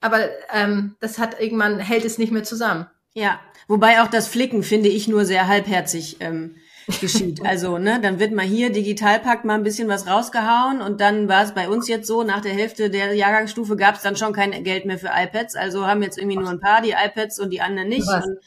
aber 0.00 0.28
ähm, 0.52 0.96
das 1.00 1.18
hat 1.18 1.40
irgendwann 1.40 1.78
hält 1.78 2.04
es 2.04 2.16
nicht 2.16 2.32
mehr 2.32 2.44
zusammen. 2.44 2.86
Ja, 3.12 3.40
wobei 3.66 4.02
auch 4.02 4.06
das 4.06 4.28
Flicken 4.28 4.62
finde 4.62 4.88
ich 4.88 5.08
nur 5.08 5.24
sehr 5.24 5.48
halbherzig 5.48 6.18
ähm, 6.20 6.56
geschieht. 7.00 7.40
Also, 7.44 7.78
ne, 7.78 8.00
dann 8.00 8.20
wird 8.20 8.32
mal 8.32 8.46
hier 8.46 8.70
Digitalpakt 8.70 9.44
mal 9.44 9.54
ein 9.54 9.64
bisschen 9.64 9.88
was 9.88 10.06
rausgehauen 10.06 10.80
und 10.80 11.00
dann 11.00 11.28
war 11.28 11.42
es 11.42 11.52
bei 11.52 11.68
uns 11.68 11.88
jetzt 11.88 12.06
so, 12.06 12.22
nach 12.22 12.40
der 12.40 12.52
Hälfte 12.52 12.88
der 12.88 13.14
Jahrgangsstufe 13.14 13.76
gab 13.76 13.96
es 13.96 14.02
dann 14.02 14.16
schon 14.16 14.32
kein 14.32 14.62
Geld 14.62 14.86
mehr 14.86 14.98
für 14.98 15.10
iPads. 15.12 15.56
Also 15.56 15.86
haben 15.86 16.02
jetzt 16.02 16.18
irgendwie 16.18 16.38
nur 16.38 16.48
ein 16.48 16.60
paar 16.60 16.82
die 16.82 16.92
iPads 16.92 17.40
und 17.40 17.50
die 17.50 17.60
anderen 17.60 17.88
nicht. 17.88 18.08
Und, 18.08 18.38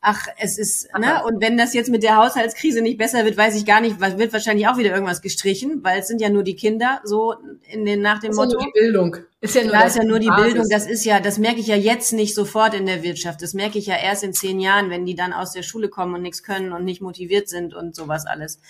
ach, 0.00 0.26
es 0.38 0.58
ist, 0.58 0.88
Ach 0.92 1.00
ne, 1.00 1.24
und 1.24 1.40
wenn 1.40 1.56
das 1.56 1.74
jetzt 1.74 1.90
mit 1.90 2.02
der 2.02 2.16
Haushaltskrise 2.16 2.82
nicht 2.82 2.98
besser 2.98 3.24
wird, 3.24 3.36
weiß 3.36 3.56
ich 3.56 3.66
gar 3.66 3.80
nicht, 3.80 4.00
was 4.00 4.16
wird 4.16 4.32
wahrscheinlich 4.32 4.68
auch 4.68 4.78
wieder 4.78 4.92
irgendwas 4.92 5.22
gestrichen, 5.22 5.82
weil 5.82 6.00
es 6.00 6.08
sind 6.08 6.20
ja 6.20 6.28
nur 6.28 6.44
die 6.44 6.54
Kinder, 6.54 7.00
so 7.04 7.34
in 7.68 7.84
den 7.84 8.00
nach 8.00 8.20
dem 8.20 8.30
Ist 8.30 8.36
ja 8.36 8.44
Motto. 8.44 8.58
nur 8.58 8.66
die 8.66 8.80
Bildung. 8.80 9.16
Ist 9.40 9.54
ja 9.54 9.62
nur, 9.62 9.70
Klar 9.72 9.86
ist 9.86 9.96
ja 9.96 10.04
nur 10.04 10.18
die 10.18 10.28
Basis. 10.28 10.44
Bildung, 10.44 10.68
das 10.70 10.86
ist 10.86 11.04
ja, 11.04 11.20
das 11.20 11.38
merke 11.38 11.60
ich 11.60 11.66
ja 11.66 11.76
jetzt 11.76 12.12
nicht 12.12 12.34
sofort 12.34 12.74
in 12.74 12.86
der 12.86 13.02
Wirtschaft. 13.02 13.42
Das 13.42 13.54
merke 13.54 13.78
ich 13.78 13.86
ja 13.86 13.96
erst 13.96 14.22
in 14.22 14.32
zehn 14.32 14.60
Jahren, 14.60 14.90
wenn 14.90 15.04
die 15.04 15.14
dann 15.14 15.32
aus 15.32 15.52
der 15.52 15.62
Schule 15.62 15.88
kommen 15.88 16.14
und 16.14 16.22
nichts 16.22 16.42
können 16.42 16.72
und 16.72 16.84
nicht 16.84 17.00
motiviert 17.02 17.48
sind 17.48 17.74
und 17.74 17.94
sowas 17.94 18.26
alles. 18.26 18.60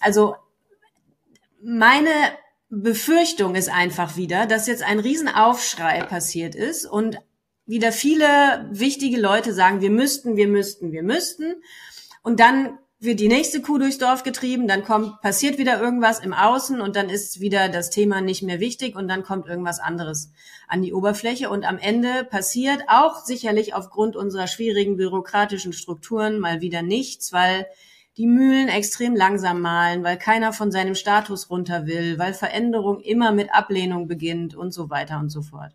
Also 0.00 0.36
meine 1.62 2.10
Befürchtung 2.68 3.56
ist 3.56 3.70
einfach 3.70 4.16
wieder, 4.16 4.46
dass 4.46 4.68
jetzt 4.68 4.82
ein 4.82 5.00
Riesenaufschrei 5.00 6.04
passiert 6.04 6.54
ist 6.54 6.86
und 6.86 7.18
wieder 7.70 7.92
viele 7.92 8.68
wichtige 8.70 9.20
Leute 9.20 9.54
sagen, 9.54 9.80
wir 9.80 9.90
müssten, 9.90 10.36
wir 10.36 10.48
müssten, 10.48 10.90
wir 10.90 11.04
müssten. 11.04 11.62
Und 12.22 12.40
dann 12.40 12.78
wird 12.98 13.18
die 13.18 13.28
nächste 13.28 13.62
Kuh 13.62 13.78
durchs 13.78 13.96
Dorf 13.96 14.24
getrieben, 14.24 14.68
dann 14.68 14.84
kommt, 14.84 15.22
passiert 15.22 15.56
wieder 15.56 15.80
irgendwas 15.80 16.18
im 16.18 16.34
Außen 16.34 16.82
und 16.82 16.96
dann 16.96 17.08
ist 17.08 17.40
wieder 17.40 17.70
das 17.70 17.88
Thema 17.88 18.20
nicht 18.20 18.42
mehr 18.42 18.60
wichtig 18.60 18.94
und 18.94 19.08
dann 19.08 19.22
kommt 19.22 19.46
irgendwas 19.46 19.80
anderes 19.80 20.32
an 20.68 20.82
die 20.82 20.92
Oberfläche 20.92 21.48
und 21.48 21.64
am 21.64 21.78
Ende 21.78 22.24
passiert 22.24 22.82
auch 22.88 23.24
sicherlich 23.24 23.72
aufgrund 23.72 24.16
unserer 24.16 24.48
schwierigen 24.48 24.98
bürokratischen 24.98 25.72
Strukturen 25.72 26.40
mal 26.40 26.60
wieder 26.60 26.82
nichts, 26.82 27.32
weil 27.32 27.66
die 28.18 28.26
Mühlen 28.26 28.68
extrem 28.68 29.16
langsam 29.16 29.62
malen, 29.62 30.02
weil 30.02 30.18
keiner 30.18 30.52
von 30.52 30.70
seinem 30.70 30.94
Status 30.94 31.48
runter 31.48 31.86
will, 31.86 32.18
weil 32.18 32.34
Veränderung 32.34 33.00
immer 33.00 33.32
mit 33.32 33.54
Ablehnung 33.54 34.08
beginnt 34.08 34.54
und 34.54 34.72
so 34.72 34.90
weiter 34.90 35.18
und 35.20 35.30
so 35.30 35.40
fort. 35.40 35.72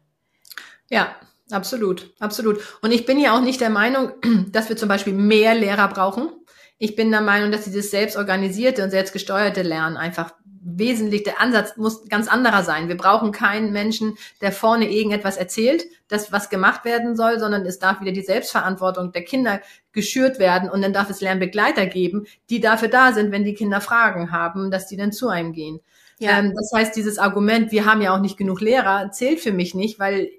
Ja, 0.92 1.16
absolut, 1.52 2.14
absolut. 2.20 2.60
Und 2.82 2.92
ich 2.92 3.06
bin 3.06 3.20
ja 3.20 3.36
auch 3.36 3.42
nicht 3.42 3.62
der 3.62 3.70
Meinung, 3.70 4.12
dass 4.52 4.70
wir 4.70 4.78
zum 4.78 4.90
Beispiel 4.90 5.14
mehr 5.14 5.56
Lehrer 5.56 5.88
brauchen. 5.88 6.30
Ich 6.78 6.96
bin 6.96 7.12
der 7.12 7.22
Meinung, 7.22 7.52
dass 7.52 7.64
dieses 7.64 7.92
selbstorganisierte 7.92 8.84
und 8.84 8.92
selbstgesteuerte 8.92 9.62
Lernen 9.62 9.98
einfach 9.98 10.34
wesentlich, 10.66 11.24
der 11.24 11.40
Ansatz 11.40 11.78
muss 11.78 12.08
ganz 12.10 12.28
anderer 12.28 12.64
sein. 12.64 12.88
Wir 12.88 12.98
brauchen 12.98 13.32
keinen 13.32 13.72
Menschen, 13.72 14.18
der 14.42 14.52
vorne 14.52 14.92
irgendetwas 14.92 15.38
erzählt, 15.38 15.86
das 16.08 16.32
was 16.32 16.50
gemacht 16.50 16.86
werden 16.86 17.16
soll, 17.16 17.40
sondern 17.40 17.66
es 17.66 17.78
darf 17.78 18.02
wieder 18.02 18.12
die 18.12 18.24
Selbstverantwortung 18.24 19.12
der 19.12 19.24
Kinder 19.24 19.62
geschürt 19.94 20.40
werden 20.40 20.70
und 20.70 20.82
dann 20.82 20.92
darf 20.92 21.10
es 21.10 21.22
Lernbegleiter 21.22 21.86
geben, 21.86 22.26
die 22.50 22.60
dafür 22.60 22.88
da 22.88 23.14
sind, 23.14 23.32
wenn 23.32 23.44
die 23.44 23.54
Kinder 23.54 23.80
Fragen 23.80 24.32
haben, 24.32 24.72
dass 24.72 24.88
die 24.88 24.98
dann 24.98 25.12
zu 25.12 25.30
einem 25.30 25.54
gehen. 25.54 25.82
Ja. 26.18 26.40
Ähm, 26.40 26.54
das 26.56 26.72
heißt, 26.74 26.96
dieses 26.96 27.20
Argument, 27.20 27.72
wir 27.72 27.86
haben 27.86 28.02
ja 28.02 28.16
auch 28.16 28.22
nicht 28.22 28.38
genug 28.38 28.60
Lehrer, 28.60 29.12
zählt 29.12 29.40
für 29.40 29.52
mich 29.52 29.76
nicht, 29.76 30.00
weil 30.00 30.30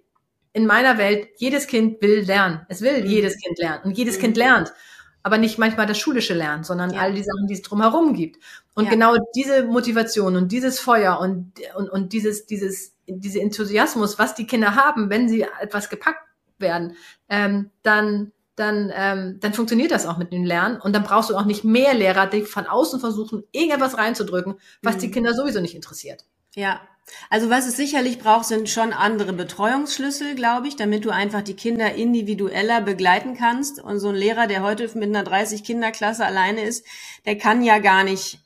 in 0.56 0.66
meiner 0.66 0.98
Welt 0.98 1.28
jedes 1.36 1.66
Kind 1.66 2.00
will 2.00 2.20
lernen. 2.20 2.66
Es 2.68 2.80
will 2.80 3.02
mhm. 3.02 3.06
jedes 3.06 3.36
Kind 3.38 3.58
lernen 3.58 3.84
und 3.84 3.98
jedes 3.98 4.16
mhm. 4.16 4.22
Kind 4.22 4.36
lernt 4.36 4.72
aber 5.26 5.38
nicht 5.38 5.58
manchmal 5.58 5.86
das 5.86 5.98
schulische 5.98 6.34
Lernen, 6.34 6.62
sondern 6.62 6.92
ja. 6.92 7.00
all 7.00 7.12
die 7.12 7.24
Sachen, 7.24 7.48
die 7.48 7.54
es 7.54 7.62
drumherum 7.62 8.14
gibt. 8.14 8.38
Und 8.76 8.84
ja. 8.84 8.90
genau 8.90 9.16
diese 9.34 9.64
Motivation 9.64 10.36
und 10.36 10.52
dieses 10.52 10.78
Feuer 10.78 11.18
und, 11.18 11.52
und, 11.74 11.90
und 11.90 12.12
dieses, 12.12 12.46
dieses, 12.46 12.94
diese 13.08 13.40
Enthusiasmus, 13.40 14.20
was 14.20 14.36
die 14.36 14.46
Kinder 14.46 14.76
haben, 14.76 15.10
wenn 15.10 15.28
sie 15.28 15.44
etwas 15.60 15.88
gepackt 15.88 16.22
werden, 16.60 16.94
ähm, 17.28 17.70
dann, 17.82 18.30
dann, 18.54 18.92
ähm, 18.94 19.38
dann 19.40 19.52
funktioniert 19.52 19.90
das 19.90 20.06
auch 20.06 20.16
mit 20.16 20.32
dem 20.32 20.44
Lernen. 20.44 20.80
Und 20.80 20.94
dann 20.94 21.02
brauchst 21.02 21.30
du 21.30 21.36
auch 21.36 21.44
nicht 21.44 21.64
mehr 21.64 21.92
Lehrer, 21.92 22.28
die 22.28 22.42
von 22.42 22.66
außen 22.66 23.00
versuchen, 23.00 23.42
irgendetwas 23.50 23.98
reinzudrücken, 23.98 24.60
was 24.80 24.94
mhm. 24.94 25.00
die 25.00 25.10
Kinder 25.10 25.34
sowieso 25.34 25.60
nicht 25.60 25.74
interessiert. 25.74 26.24
Ja, 26.54 26.80
also 27.30 27.50
was 27.50 27.66
es 27.66 27.76
sicherlich 27.76 28.18
braucht, 28.18 28.46
sind 28.46 28.68
schon 28.68 28.92
andere 28.92 29.32
Betreuungsschlüssel, 29.32 30.34
glaube 30.34 30.68
ich, 30.68 30.76
damit 30.76 31.04
du 31.04 31.10
einfach 31.10 31.42
die 31.42 31.54
Kinder 31.54 31.94
individueller 31.94 32.80
begleiten 32.80 33.36
kannst. 33.36 33.80
Und 33.82 33.98
so 34.00 34.08
ein 34.08 34.14
Lehrer, 34.14 34.46
der 34.46 34.62
heute 34.62 34.90
mit 34.98 35.08
einer 35.08 35.24
30 35.24 35.64
Kinderklasse 35.64 36.24
alleine 36.24 36.62
ist, 36.62 36.86
der 37.24 37.38
kann 37.38 37.62
ja 37.62 37.78
gar 37.78 38.04
nicht 38.04 38.40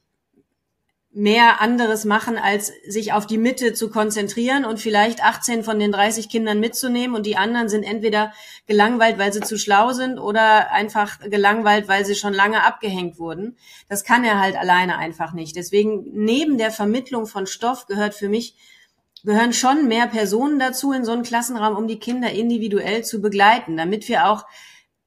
mehr 1.13 1.61
anderes 1.61 2.05
machen, 2.05 2.39
als 2.39 2.73
sich 2.87 3.13
auf 3.13 3.27
die 3.27 3.39
Mitte 3.39 3.73
zu 3.73 3.91
konzentrieren 3.91 4.65
und 4.65 4.79
vielleicht 4.79 5.25
18 5.25 5.65
von 5.65 5.81
den 5.81 5.91
30 5.91 6.29
Kindern 6.29 6.61
mitzunehmen 6.61 7.17
und 7.17 7.27
die 7.27 7.37
anderen 7.37 7.69
sind 7.69 7.83
entweder 7.83 8.33
gelangweilt, 8.67 9.19
weil 9.19 9.33
sie 9.33 9.41
zu 9.41 9.59
schlau 9.59 9.93
sind 9.93 10.21
oder 10.21 10.71
einfach 10.71 11.19
gelangweilt, 11.19 11.89
weil 11.89 12.05
sie 12.05 12.15
schon 12.15 12.33
lange 12.33 12.63
abgehängt 12.63 13.19
wurden. 13.19 13.57
Das 13.89 14.05
kann 14.05 14.23
er 14.23 14.41
halt 14.41 14.57
alleine 14.57 14.99
einfach 14.99 15.33
nicht. 15.33 15.57
Deswegen 15.57 16.05
neben 16.13 16.59
der 16.59 16.71
Vermittlung 16.71 17.27
von 17.27 17.49
Stoff 17.49 17.87
gehört 17.87 18.15
für 18.15 18.29
mich 18.29 18.55
gehören 19.25 19.53
schon 19.53 19.87
mehr 19.87 20.07
Personen 20.07 20.59
dazu 20.59 20.93
in 20.93 21.05
so 21.05 21.13
einen 21.13 21.25
Klassenraum, 21.25 21.77
um 21.77 21.87
die 21.87 21.99
Kinder 21.99 22.31
individuell 22.31 23.05
zu 23.05 23.21
begleiten, 23.21 23.77
damit 23.77 24.09
wir 24.09 24.27
auch 24.27 24.47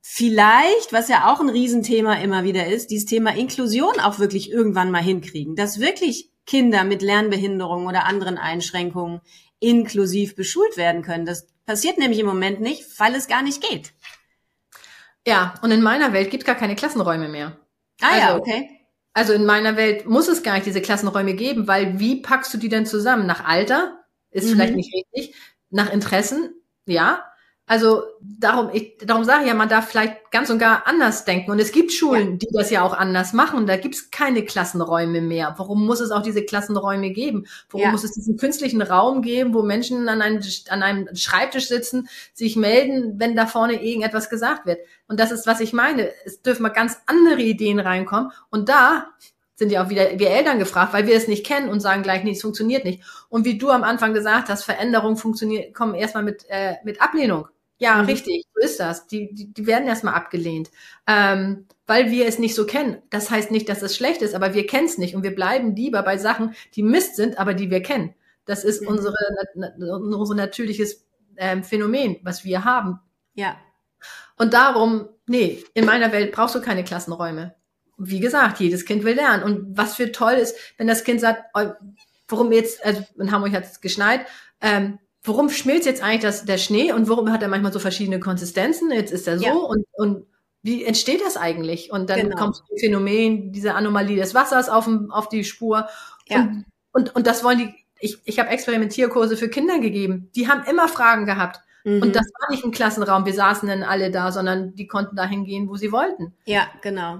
vielleicht, 0.05 0.91
was 0.91 1.07
ja 1.07 1.31
auch 1.31 1.39
ein 1.39 1.49
Riesenthema 1.49 2.15
immer 2.15 2.43
wieder 2.43 2.67
ist, 2.67 2.91
dieses 2.91 3.05
Thema 3.05 3.33
Inklusion 3.35 4.01
auch 4.01 4.19
wirklich 4.19 4.51
irgendwann 4.51 4.91
mal 4.91 5.01
hinkriegen, 5.01 5.55
dass 5.55 5.79
wirklich 5.79 6.29
Kinder 6.45 6.83
mit 6.83 7.01
Lernbehinderungen 7.01 7.87
oder 7.87 8.03
anderen 8.03 8.37
Einschränkungen 8.37 9.21
inklusiv 9.59 10.35
beschult 10.35 10.75
werden 10.75 11.03
können. 11.03 11.25
Das 11.25 11.47
passiert 11.65 11.97
nämlich 11.97 12.19
im 12.19 12.25
Moment 12.25 12.59
nicht, 12.59 12.83
weil 12.99 13.15
es 13.15 13.27
gar 13.27 13.41
nicht 13.41 13.63
geht. 13.63 13.93
Ja, 15.25 15.55
und 15.61 15.71
in 15.71 15.81
meiner 15.81 16.11
Welt 16.11 16.29
gibt 16.31 16.43
gar 16.43 16.55
keine 16.55 16.75
Klassenräume 16.75 17.29
mehr. 17.29 17.57
Ah 18.01 18.07
also, 18.09 18.19
ja, 18.19 18.35
okay. 18.35 18.69
Also 19.13 19.31
in 19.31 19.45
meiner 19.45 19.77
Welt 19.77 20.05
muss 20.05 20.27
es 20.27 20.43
gar 20.43 20.55
nicht 20.55 20.65
diese 20.65 20.81
Klassenräume 20.81 21.33
geben, 21.33 21.65
weil 21.65 21.97
wie 21.99 22.21
packst 22.21 22.53
du 22.53 22.57
die 22.57 22.67
denn 22.67 22.85
zusammen? 22.85 23.25
Nach 23.25 23.45
Alter? 23.45 24.03
Ist 24.31 24.47
mhm. 24.47 24.51
vielleicht 24.51 24.75
nicht 24.75 24.93
richtig. 24.93 25.35
Nach 25.69 25.89
Interessen? 25.89 26.53
Ja. 26.85 27.23
Also 27.65 28.03
darum, 28.19 28.69
ich, 28.73 28.97
darum 28.97 29.23
sage 29.23 29.43
ich 29.43 29.47
ja, 29.47 29.53
man 29.53 29.69
darf 29.69 29.87
vielleicht 29.87 30.31
ganz 30.31 30.49
und 30.49 30.59
gar 30.59 30.85
anders 30.85 31.23
denken. 31.23 31.49
Und 31.49 31.59
es 31.59 31.71
gibt 31.71 31.93
Schulen, 31.93 32.31
ja. 32.31 32.37
die 32.37 32.47
das 32.51 32.69
ja 32.71 32.81
auch 32.81 32.93
anders 32.93 33.31
machen. 33.31 33.65
Da 33.67 33.77
gibt 33.77 33.95
es 33.95 34.11
keine 34.11 34.43
Klassenräume 34.43 35.21
mehr. 35.21 35.55
Warum 35.57 35.85
muss 35.85 36.01
es 36.01 36.11
auch 36.11 36.21
diese 36.21 36.43
Klassenräume 36.43 37.11
geben? 37.11 37.45
Warum 37.69 37.85
ja. 37.85 37.91
muss 37.91 38.03
es 38.03 38.11
diesen 38.11 38.35
künstlichen 38.35 38.81
Raum 38.81 39.21
geben, 39.21 39.53
wo 39.53 39.63
Menschen 39.63 40.09
an 40.09 40.21
einem, 40.21 40.41
an 40.67 40.83
einem 40.83 41.15
Schreibtisch 41.15 41.69
sitzen, 41.69 42.09
sich 42.33 42.57
melden, 42.57 43.17
wenn 43.17 43.35
da 43.35 43.47
vorne 43.47 43.81
irgendetwas 43.81 44.29
gesagt 44.29 44.65
wird? 44.65 44.79
Und 45.07 45.21
das 45.21 45.31
ist, 45.31 45.47
was 45.47 45.61
ich 45.61 45.71
meine. 45.71 46.11
Es 46.25 46.41
dürfen 46.41 46.63
mal 46.63 46.69
ganz 46.69 46.97
andere 47.05 47.41
Ideen 47.41 47.79
reinkommen. 47.79 48.31
Und 48.49 48.67
da 48.67 49.07
sind 49.55 49.71
ja 49.71 49.85
auch 49.85 49.89
wieder 49.89 50.19
wir 50.19 50.31
Eltern 50.31 50.59
gefragt, 50.59 50.93
weil 50.93 51.07
wir 51.07 51.15
es 51.15 51.29
nicht 51.29 51.45
kennen 51.45 51.69
und 51.69 51.79
sagen 51.79 52.03
gleich, 52.03 52.23
nee, 52.23 52.31
es 52.31 52.41
funktioniert 52.41 52.83
nicht. 52.83 53.03
Und 53.29 53.45
wie 53.45 53.57
du 53.57 53.69
am 53.69 53.83
Anfang 53.83 54.13
gesagt 54.13 54.49
hast, 54.49 54.63
Veränderungen 54.63 55.15
funktionieren, 55.15 55.73
kommen 55.73 55.95
erstmal 55.95 56.23
mit, 56.23 56.45
äh, 56.49 56.75
mit 56.83 57.01
Ablehnung. 57.01 57.47
Ja, 57.77 58.01
mhm. 58.01 58.05
richtig, 58.05 58.45
so 58.53 58.61
ist 58.61 58.79
das. 58.79 59.07
Die, 59.07 59.33
die, 59.33 59.53
die 59.53 59.67
werden 59.67 59.87
erstmal 59.87 60.13
abgelehnt, 60.13 60.71
ähm, 61.07 61.67
weil 61.85 62.11
wir 62.11 62.27
es 62.27 62.39
nicht 62.39 62.55
so 62.55 62.65
kennen. 62.65 63.01
Das 63.09 63.29
heißt 63.29 63.51
nicht, 63.51 63.67
dass 63.67 63.81
es 63.81 63.95
schlecht 63.95 64.21
ist, 64.21 64.35
aber 64.35 64.53
wir 64.53 64.67
kennen 64.67 64.85
es 64.85 64.97
nicht 64.97 65.15
und 65.15 65.23
wir 65.23 65.35
bleiben 65.35 65.75
lieber 65.75 66.01
bei 66.03 66.17
Sachen, 66.17 66.55
die 66.75 66.83
Mist 66.83 67.15
sind, 67.15 67.39
aber 67.39 67.53
die 67.53 67.69
wir 67.69 67.81
kennen. 67.81 68.13
Das 68.45 68.63
ist 68.63 68.81
mhm. 68.81 68.89
unsere, 68.89 69.15
unser 69.77 70.35
natürliches 70.35 71.05
ähm, 71.37 71.63
Phänomen, 71.63 72.17
was 72.23 72.43
wir 72.45 72.63
haben. 72.63 72.99
Ja. 73.33 73.57
Und 74.37 74.53
darum, 74.53 75.09
nee, 75.27 75.63
in 75.73 75.85
meiner 75.85 76.11
Welt 76.11 76.31
brauchst 76.31 76.55
du 76.55 76.61
keine 76.61 76.83
Klassenräume. 76.83 77.55
Wie 77.97 78.19
gesagt, 78.19 78.59
jedes 78.59 78.85
Kind 78.85 79.03
will 79.03 79.15
lernen. 79.15 79.43
Und 79.43 79.77
was 79.77 79.95
für 79.95 80.11
toll 80.11 80.33
ist, 80.33 80.55
wenn 80.77 80.87
das 80.87 81.03
Kind 81.03 81.21
sagt, 81.21 81.43
oh, 81.53 81.71
warum 82.27 82.51
jetzt, 82.51 82.83
also 82.85 83.03
in 83.17 83.31
Hamburg 83.31 83.53
hat 83.53 83.65
es 83.65 83.81
geschneit, 83.81 84.25
ähm, 84.61 84.99
warum 85.23 85.49
schmilzt 85.49 85.85
jetzt 85.85 86.03
eigentlich 86.03 86.21
das, 86.21 86.45
der 86.45 86.57
Schnee 86.57 86.91
und 86.91 87.09
warum 87.09 87.31
hat 87.31 87.41
er 87.41 87.47
manchmal 87.47 87.73
so 87.73 87.79
verschiedene 87.79 88.19
Konsistenzen? 88.19 88.91
Jetzt 88.91 89.11
ist 89.11 89.27
er 89.27 89.39
so 89.39 89.45
ja. 89.45 89.53
und, 89.53 89.85
und 89.93 90.25
wie 90.61 90.83
entsteht 90.83 91.21
das 91.21 91.37
eigentlich? 91.37 91.91
Und 91.91 92.09
dann 92.09 92.21
genau. 92.21 92.37
kommt 92.37 92.55
das 92.69 92.79
Phänomen, 92.79 93.51
diese 93.51 93.75
Anomalie 93.75 94.15
des 94.15 94.33
Wassers 94.33 94.69
auf, 94.69 94.89
auf 95.09 95.29
die 95.29 95.43
Spur. 95.43 95.87
Ja. 96.27 96.41
Und, 96.41 96.65
und, 96.93 97.15
und 97.15 97.27
das 97.27 97.43
wollen 97.43 97.57
die, 97.57 97.73
ich, 97.99 98.19
ich 98.25 98.39
habe 98.39 98.49
Experimentierkurse 98.49 99.35
für 99.35 99.49
Kinder 99.49 99.79
gegeben. 99.79 100.29
Die 100.35 100.47
haben 100.47 100.63
immer 100.69 100.87
Fragen 100.87 101.25
gehabt. 101.25 101.59
Mhm. 101.83 102.01
Und 102.01 102.15
das 102.15 102.25
war 102.39 102.49
nicht 102.49 102.63
ein 102.63 102.71
Klassenraum, 102.71 103.25
wir 103.25 103.33
saßen 103.33 103.67
dann 103.67 103.83
alle 103.83 104.09
da, 104.09 104.31
sondern 104.31 104.73
die 104.75 104.87
konnten 104.87 105.15
dahin 105.15 105.43
gehen, 105.43 105.67
wo 105.67 105.75
sie 105.75 105.91
wollten. 105.91 106.33
Ja, 106.45 106.67
genau. 106.81 107.19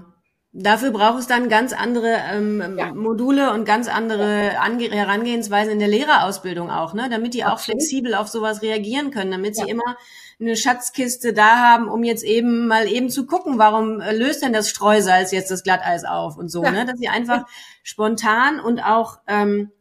Dafür 0.56 0.92
braucht 0.92 1.18
es 1.18 1.26
dann 1.26 1.48
ganz 1.48 1.72
andere 1.72 2.16
ähm, 2.32 2.76
ja. 2.78 2.94
Module 2.94 3.52
und 3.52 3.64
ganz 3.64 3.88
andere 3.88 4.56
Ange 4.60 4.88
Herangehensweisen 4.88 5.72
in 5.72 5.80
der 5.80 5.88
Lehrerausbildung 5.88 6.70
auch, 6.70 6.94
ne? 6.94 7.08
damit 7.10 7.34
die 7.34 7.42
Absolut. 7.42 7.58
auch 7.58 7.64
flexibel 7.64 8.14
auf 8.14 8.28
sowas 8.28 8.62
reagieren 8.62 9.10
können, 9.10 9.32
damit 9.32 9.56
ja. 9.56 9.64
sie 9.64 9.70
immer 9.70 9.96
eine 10.38 10.54
Schatzkiste 10.54 11.32
da 11.32 11.56
haben, 11.56 11.88
um 11.88 12.04
jetzt 12.04 12.22
eben 12.22 12.68
mal 12.68 12.86
eben 12.86 13.10
zu 13.10 13.26
gucken, 13.26 13.58
warum 13.58 14.00
äh, 14.00 14.14
löst 14.14 14.44
denn 14.44 14.52
das 14.52 14.70
Streusalz 14.70 15.32
jetzt 15.32 15.50
das 15.50 15.64
Glatteis 15.64 16.04
auf 16.04 16.36
und 16.36 16.52
so, 16.52 16.62
ja. 16.62 16.70
ne? 16.70 16.86
dass 16.86 17.00
sie 17.00 17.08
einfach 17.08 17.46
spontan 17.82 18.60
und 18.60 18.78
auch 18.78 19.18
ähm, 19.26 19.72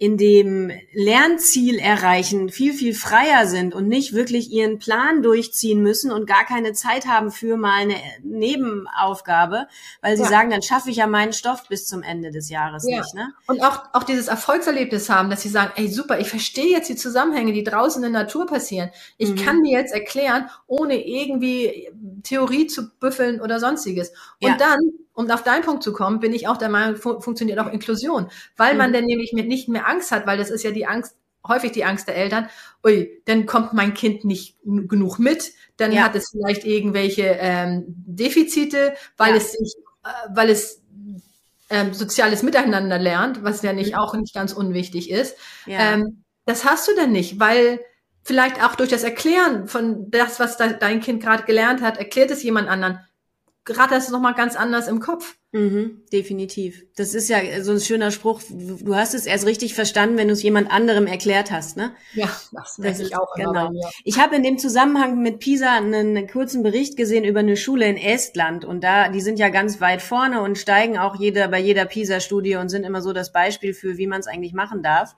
in 0.00 0.16
dem 0.16 0.70
Lernziel 0.92 1.80
erreichen 1.80 2.50
viel, 2.50 2.72
viel 2.72 2.94
freier 2.94 3.48
sind 3.48 3.74
und 3.74 3.88
nicht 3.88 4.12
wirklich 4.12 4.52
ihren 4.52 4.78
Plan 4.78 5.22
durchziehen 5.22 5.82
müssen 5.82 6.12
und 6.12 6.24
gar 6.28 6.44
keine 6.44 6.72
Zeit 6.72 7.08
haben 7.08 7.32
für 7.32 7.56
mal 7.56 7.80
eine 7.80 7.96
Nebenaufgabe, 8.22 9.66
weil 10.00 10.16
sie 10.16 10.22
ja. 10.22 10.28
sagen, 10.28 10.50
dann 10.50 10.62
schaffe 10.62 10.90
ich 10.90 10.98
ja 10.98 11.08
meinen 11.08 11.32
Stoff 11.32 11.68
bis 11.68 11.88
zum 11.88 12.04
Ende 12.04 12.30
des 12.30 12.48
Jahres 12.48 12.86
ja. 12.88 13.00
nicht. 13.00 13.12
Ne? 13.14 13.34
Und 13.48 13.60
auch, 13.60 13.92
auch 13.92 14.04
dieses 14.04 14.28
Erfolgserlebnis 14.28 15.10
haben, 15.10 15.30
dass 15.30 15.42
sie 15.42 15.48
sagen, 15.48 15.72
ey 15.74 15.88
super, 15.88 16.20
ich 16.20 16.28
verstehe 16.28 16.70
jetzt 16.70 16.88
die 16.88 16.96
Zusammenhänge, 16.96 17.52
die 17.52 17.64
draußen 17.64 18.02
in 18.04 18.12
der 18.12 18.22
Natur 18.22 18.46
passieren. 18.46 18.90
Ich 19.16 19.30
mhm. 19.30 19.36
kann 19.36 19.58
mir 19.58 19.80
jetzt 19.80 19.92
erklären, 19.92 20.48
ohne 20.68 21.04
irgendwie 21.04 21.88
Theorie 22.22 22.68
zu 22.68 22.88
büffeln 23.00 23.40
oder 23.40 23.58
sonstiges. 23.58 24.10
Und 24.40 24.50
ja. 24.50 24.56
dann 24.56 24.78
um 25.18 25.28
auf 25.32 25.42
deinen 25.42 25.64
Punkt 25.64 25.82
zu 25.82 25.92
kommen, 25.92 26.20
bin 26.20 26.32
ich 26.32 26.46
auch 26.46 26.56
der 26.56 26.68
Meinung, 26.68 26.94
fun 26.94 27.20
funktioniert 27.20 27.58
auch 27.58 27.66
Inklusion, 27.66 28.30
weil 28.56 28.74
mhm. 28.74 28.78
man 28.78 28.92
dann 28.92 29.04
nämlich 29.04 29.32
mit 29.32 29.48
nicht 29.48 29.68
mehr 29.68 29.88
Angst 29.88 30.12
hat, 30.12 30.28
weil 30.28 30.38
das 30.38 30.48
ist 30.48 30.62
ja 30.62 30.70
die 30.70 30.86
Angst, 30.86 31.16
häufig 31.46 31.72
die 31.72 31.84
Angst 31.84 32.06
der 32.06 32.16
Eltern, 32.16 32.48
ui, 32.86 33.20
dann 33.24 33.44
kommt 33.44 33.72
mein 33.72 33.94
Kind 33.94 34.24
nicht 34.24 34.56
genug 34.62 35.18
mit, 35.18 35.52
dann 35.76 35.90
ja. 35.90 36.02
hat 36.02 36.14
es 36.14 36.30
vielleicht 36.30 36.64
irgendwelche 36.64 37.36
ähm, 37.40 37.84
Defizite, 37.88 38.94
weil 39.16 39.30
ja. 39.30 39.38
es 39.38 39.52
sich, 39.52 39.74
äh, 40.04 40.08
weil 40.30 40.50
es 40.50 40.82
ähm, 41.68 41.94
soziales 41.94 42.44
Miteinander 42.44 43.00
lernt, 43.00 43.42
was 43.42 43.62
ja 43.62 43.72
nicht 43.72 43.94
mhm. 43.94 43.98
auch 43.98 44.14
nicht 44.14 44.34
ganz 44.34 44.52
unwichtig 44.52 45.10
ist. 45.10 45.36
Ja. 45.66 45.94
Ähm, 45.94 46.22
das 46.46 46.64
hast 46.64 46.86
du 46.86 46.94
dann 46.94 47.10
nicht, 47.10 47.40
weil 47.40 47.80
vielleicht 48.22 48.62
auch 48.62 48.76
durch 48.76 48.90
das 48.90 49.02
Erklären 49.02 49.66
von 49.66 50.12
das, 50.12 50.38
was 50.38 50.56
da, 50.56 50.68
dein 50.68 51.00
Kind 51.00 51.24
gerade 51.24 51.42
gelernt 51.42 51.82
hat, 51.82 51.96
erklärt 51.96 52.30
es 52.30 52.44
jemand 52.44 52.68
anderen 52.68 53.00
ratterst 53.76 54.08
du 54.08 54.12
nochmal 54.12 54.34
ganz 54.34 54.56
anders 54.56 54.88
im 54.88 55.00
Kopf. 55.00 55.36
Mhm, 55.52 56.02
definitiv. 56.12 56.84
Das 56.96 57.14
ist 57.14 57.30
ja 57.30 57.38
so 57.62 57.72
ein 57.72 57.80
schöner 57.80 58.10
Spruch. 58.10 58.42
Du 58.50 58.94
hast 58.94 59.14
es 59.14 59.24
erst 59.24 59.46
richtig 59.46 59.74
verstanden, 59.74 60.18
wenn 60.18 60.28
du 60.28 60.34
es 60.34 60.42
jemand 60.42 60.70
anderem 60.70 61.06
erklärt 61.06 61.50
hast, 61.50 61.78
ne? 61.78 61.92
Ja, 62.12 62.28
das, 62.52 62.76
das 62.76 63.00
ich 63.00 63.16
auch. 63.16 63.34
Genau. 63.34 63.70
Ich 64.04 64.18
habe 64.18 64.36
in 64.36 64.42
dem 64.42 64.58
Zusammenhang 64.58 65.22
mit 65.22 65.38
Pisa 65.38 65.76
einen 65.76 66.26
kurzen 66.28 66.62
Bericht 66.62 66.98
gesehen 66.98 67.24
über 67.24 67.40
eine 67.40 67.56
Schule 67.56 67.86
in 67.86 67.96
Estland 67.96 68.66
und 68.66 68.84
da, 68.84 69.08
die 69.08 69.22
sind 69.22 69.38
ja 69.38 69.48
ganz 69.48 69.80
weit 69.80 70.02
vorne 70.02 70.42
und 70.42 70.58
steigen 70.58 70.98
auch 70.98 71.16
jeder 71.18 71.48
bei 71.48 71.58
jeder 71.58 71.86
Pisa-Studie 71.86 72.56
und 72.56 72.68
sind 72.68 72.84
immer 72.84 73.00
so 73.00 73.14
das 73.14 73.32
Beispiel 73.32 73.72
für, 73.72 73.96
wie 73.96 74.06
man 74.06 74.20
es 74.20 74.26
eigentlich 74.26 74.52
machen 74.52 74.82
darf. 74.82 75.16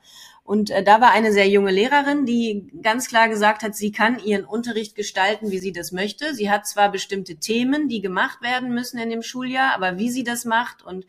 Und 0.50 0.70
äh, 0.70 0.82
da 0.82 1.00
war 1.00 1.12
eine 1.12 1.32
sehr 1.32 1.48
junge 1.48 1.70
Lehrerin, 1.70 2.26
die 2.26 2.72
ganz 2.82 3.06
klar 3.06 3.28
gesagt 3.28 3.62
hat, 3.62 3.76
sie 3.76 3.92
kann 3.92 4.18
ihren 4.18 4.44
Unterricht 4.44 4.96
gestalten, 4.96 5.52
wie 5.52 5.60
sie 5.60 5.70
das 5.70 5.92
möchte. 5.92 6.34
Sie 6.34 6.50
hat 6.50 6.66
zwar 6.66 6.90
bestimmte 6.90 7.36
Themen, 7.36 7.86
die 7.86 8.00
gemacht 8.00 8.42
werden 8.42 8.74
müssen 8.74 8.98
in 8.98 9.10
dem 9.10 9.22
Schuljahr, 9.22 9.72
aber 9.76 9.96
wie 9.96 10.10
sie 10.10 10.24
das 10.24 10.44
macht 10.44 10.82
und 10.84 11.06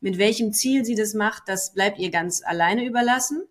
mit 0.00 0.16
welchem 0.16 0.52
Ziel 0.52 0.84
sie 0.84 0.94
das 0.94 1.14
macht, 1.14 1.48
das 1.48 1.72
bleibt 1.72 1.98
ihr 1.98 2.12
ganz 2.12 2.40
alleine 2.44 2.84
überlassen. 2.86 3.42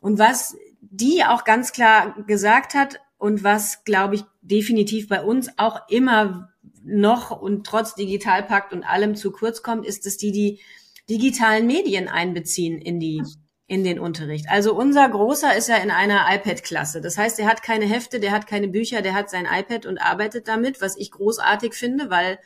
Und 0.00 0.18
was 0.18 0.54
die 0.82 1.24
auch 1.24 1.44
ganz 1.44 1.72
klar 1.72 2.14
gesagt 2.26 2.74
hat 2.74 3.00
und 3.16 3.42
was, 3.42 3.84
glaube 3.84 4.16
ich, 4.16 4.24
definitiv 4.42 5.08
bei 5.08 5.22
uns 5.22 5.48
auch 5.56 5.88
immer 5.88 6.52
noch 6.84 7.30
und 7.30 7.66
trotz 7.66 7.94
Digitalpakt 7.94 8.74
und 8.74 8.84
allem 8.84 9.14
zu 9.14 9.32
kurz 9.32 9.62
kommt, 9.62 9.86
ist, 9.86 10.04
dass 10.04 10.18
die 10.18 10.30
die 10.30 10.60
digitalen 11.08 11.66
Medien 11.66 12.06
einbeziehen 12.06 12.78
in 12.78 13.00
die 13.00 13.22
in 13.68 13.84
den 13.84 14.00
Unterricht. 14.00 14.46
Also 14.48 14.74
unser 14.74 15.06
Großer 15.08 15.54
ist 15.54 15.68
ja 15.68 15.76
in 15.76 15.90
einer 15.90 16.26
iPad-Klasse. 16.34 17.02
Das 17.02 17.18
heißt, 17.18 17.38
er 17.38 17.46
hat 17.46 17.62
keine 17.62 17.84
Hefte, 17.84 18.18
der 18.18 18.32
hat 18.32 18.46
keine 18.46 18.66
Bücher, 18.66 19.02
der 19.02 19.12
hat 19.12 19.28
sein 19.28 19.46
iPad 19.46 19.84
und 19.84 19.98
arbeitet 19.98 20.48
damit, 20.48 20.80
was 20.80 20.96
ich 20.96 21.10
großartig 21.10 21.74
finde, 21.74 22.08
weil 22.08 22.38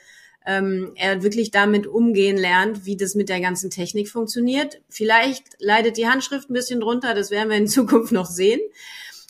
ähm, 0.45 0.93
er 0.97 1.23
wirklich 1.23 1.53
damit 1.53 1.87
umgehen 1.87 2.37
lernt, 2.37 2.85
wie 2.87 2.97
das 2.97 3.15
mit 3.15 3.29
der 3.29 3.41
ganzen 3.41 3.71
Technik 3.71 4.09
funktioniert. 4.09 4.83
Vielleicht 4.89 5.45
leidet 5.61 5.97
die 5.97 6.09
Handschrift 6.09 6.51
ein 6.51 6.55
bisschen 6.55 6.81
drunter, 6.81 7.15
das 7.15 7.31
werden 7.31 7.51
wir 7.51 7.57
in 7.57 7.69
Zukunft 7.69 8.11
noch 8.11 8.27
sehen. 8.27 8.61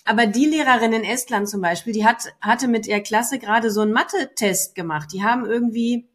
Aber 0.06 0.26
die 0.26 0.46
Lehrerin 0.46 0.94
in 0.94 1.04
Estland 1.04 1.48
zum 1.48 1.60
Beispiel, 1.60 1.92
die 1.92 2.06
hat, 2.06 2.34
hatte 2.40 2.68
mit 2.68 2.86
der 2.86 3.02
Klasse 3.02 3.38
gerade 3.38 3.70
so 3.70 3.82
einen 3.82 3.92
Mathe-Test 3.92 4.74
gemacht. 4.74 5.10
Die 5.12 5.22
haben 5.22 5.44
irgendwie 5.44 6.08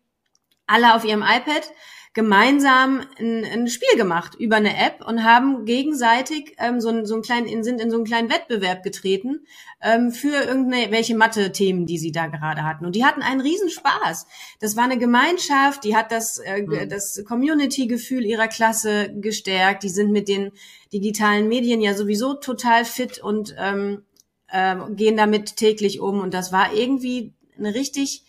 alle 0.65 0.95
auf 0.95 1.05
ihrem 1.05 1.21
iPad 1.21 1.71
gemeinsam 2.17 3.01
ein, 3.19 3.45
ein 3.45 3.67
Spiel 3.67 3.95
gemacht 3.95 4.33
über 4.33 4.55
eine 4.55 4.75
App 4.75 5.05
und 5.07 5.23
haben 5.23 5.65
gegenseitig 5.65 6.55
ähm, 6.57 6.81
so, 6.81 6.89
ein, 6.89 7.05
so 7.05 7.13
einen 7.13 7.21
kleinen, 7.21 7.63
sind 7.63 7.79
in 7.79 7.91
so 7.91 7.97
einen 7.97 8.05
kleinen 8.05 8.31
Wettbewerb 8.31 8.81
getreten 8.81 9.45
ähm, 9.83 10.11
für 10.11 10.33
irgendwelche 10.33 11.15
Mathe-Themen, 11.15 11.85
die 11.85 11.99
sie 11.99 12.11
da 12.11 12.25
gerade 12.25 12.63
hatten. 12.63 12.87
Und 12.87 12.95
die 12.95 13.05
hatten 13.05 13.21
einen 13.21 13.39
Riesenspaß. 13.39 14.25
Das 14.59 14.75
war 14.75 14.85
eine 14.85 14.97
Gemeinschaft, 14.97 15.83
die 15.83 15.95
hat 15.95 16.11
das, 16.11 16.39
äh, 16.39 16.63
mhm. 16.63 16.89
das 16.89 17.23
Community-Gefühl 17.23 18.25
ihrer 18.25 18.47
Klasse 18.47 19.13
gestärkt. 19.13 19.83
Die 19.83 19.89
sind 19.89 20.11
mit 20.11 20.27
den 20.27 20.53
digitalen 20.91 21.47
Medien 21.47 21.81
ja 21.81 21.93
sowieso 21.93 22.33
total 22.33 22.83
fit 22.83 23.19
und 23.19 23.55
ähm, 23.59 24.05
äh, 24.47 24.75
gehen 24.95 25.17
damit 25.17 25.55
täglich 25.55 25.99
um. 25.99 26.19
Und 26.19 26.33
das 26.33 26.51
war 26.51 26.73
irgendwie 26.73 27.35
eine 27.59 27.75
richtig 27.75 28.23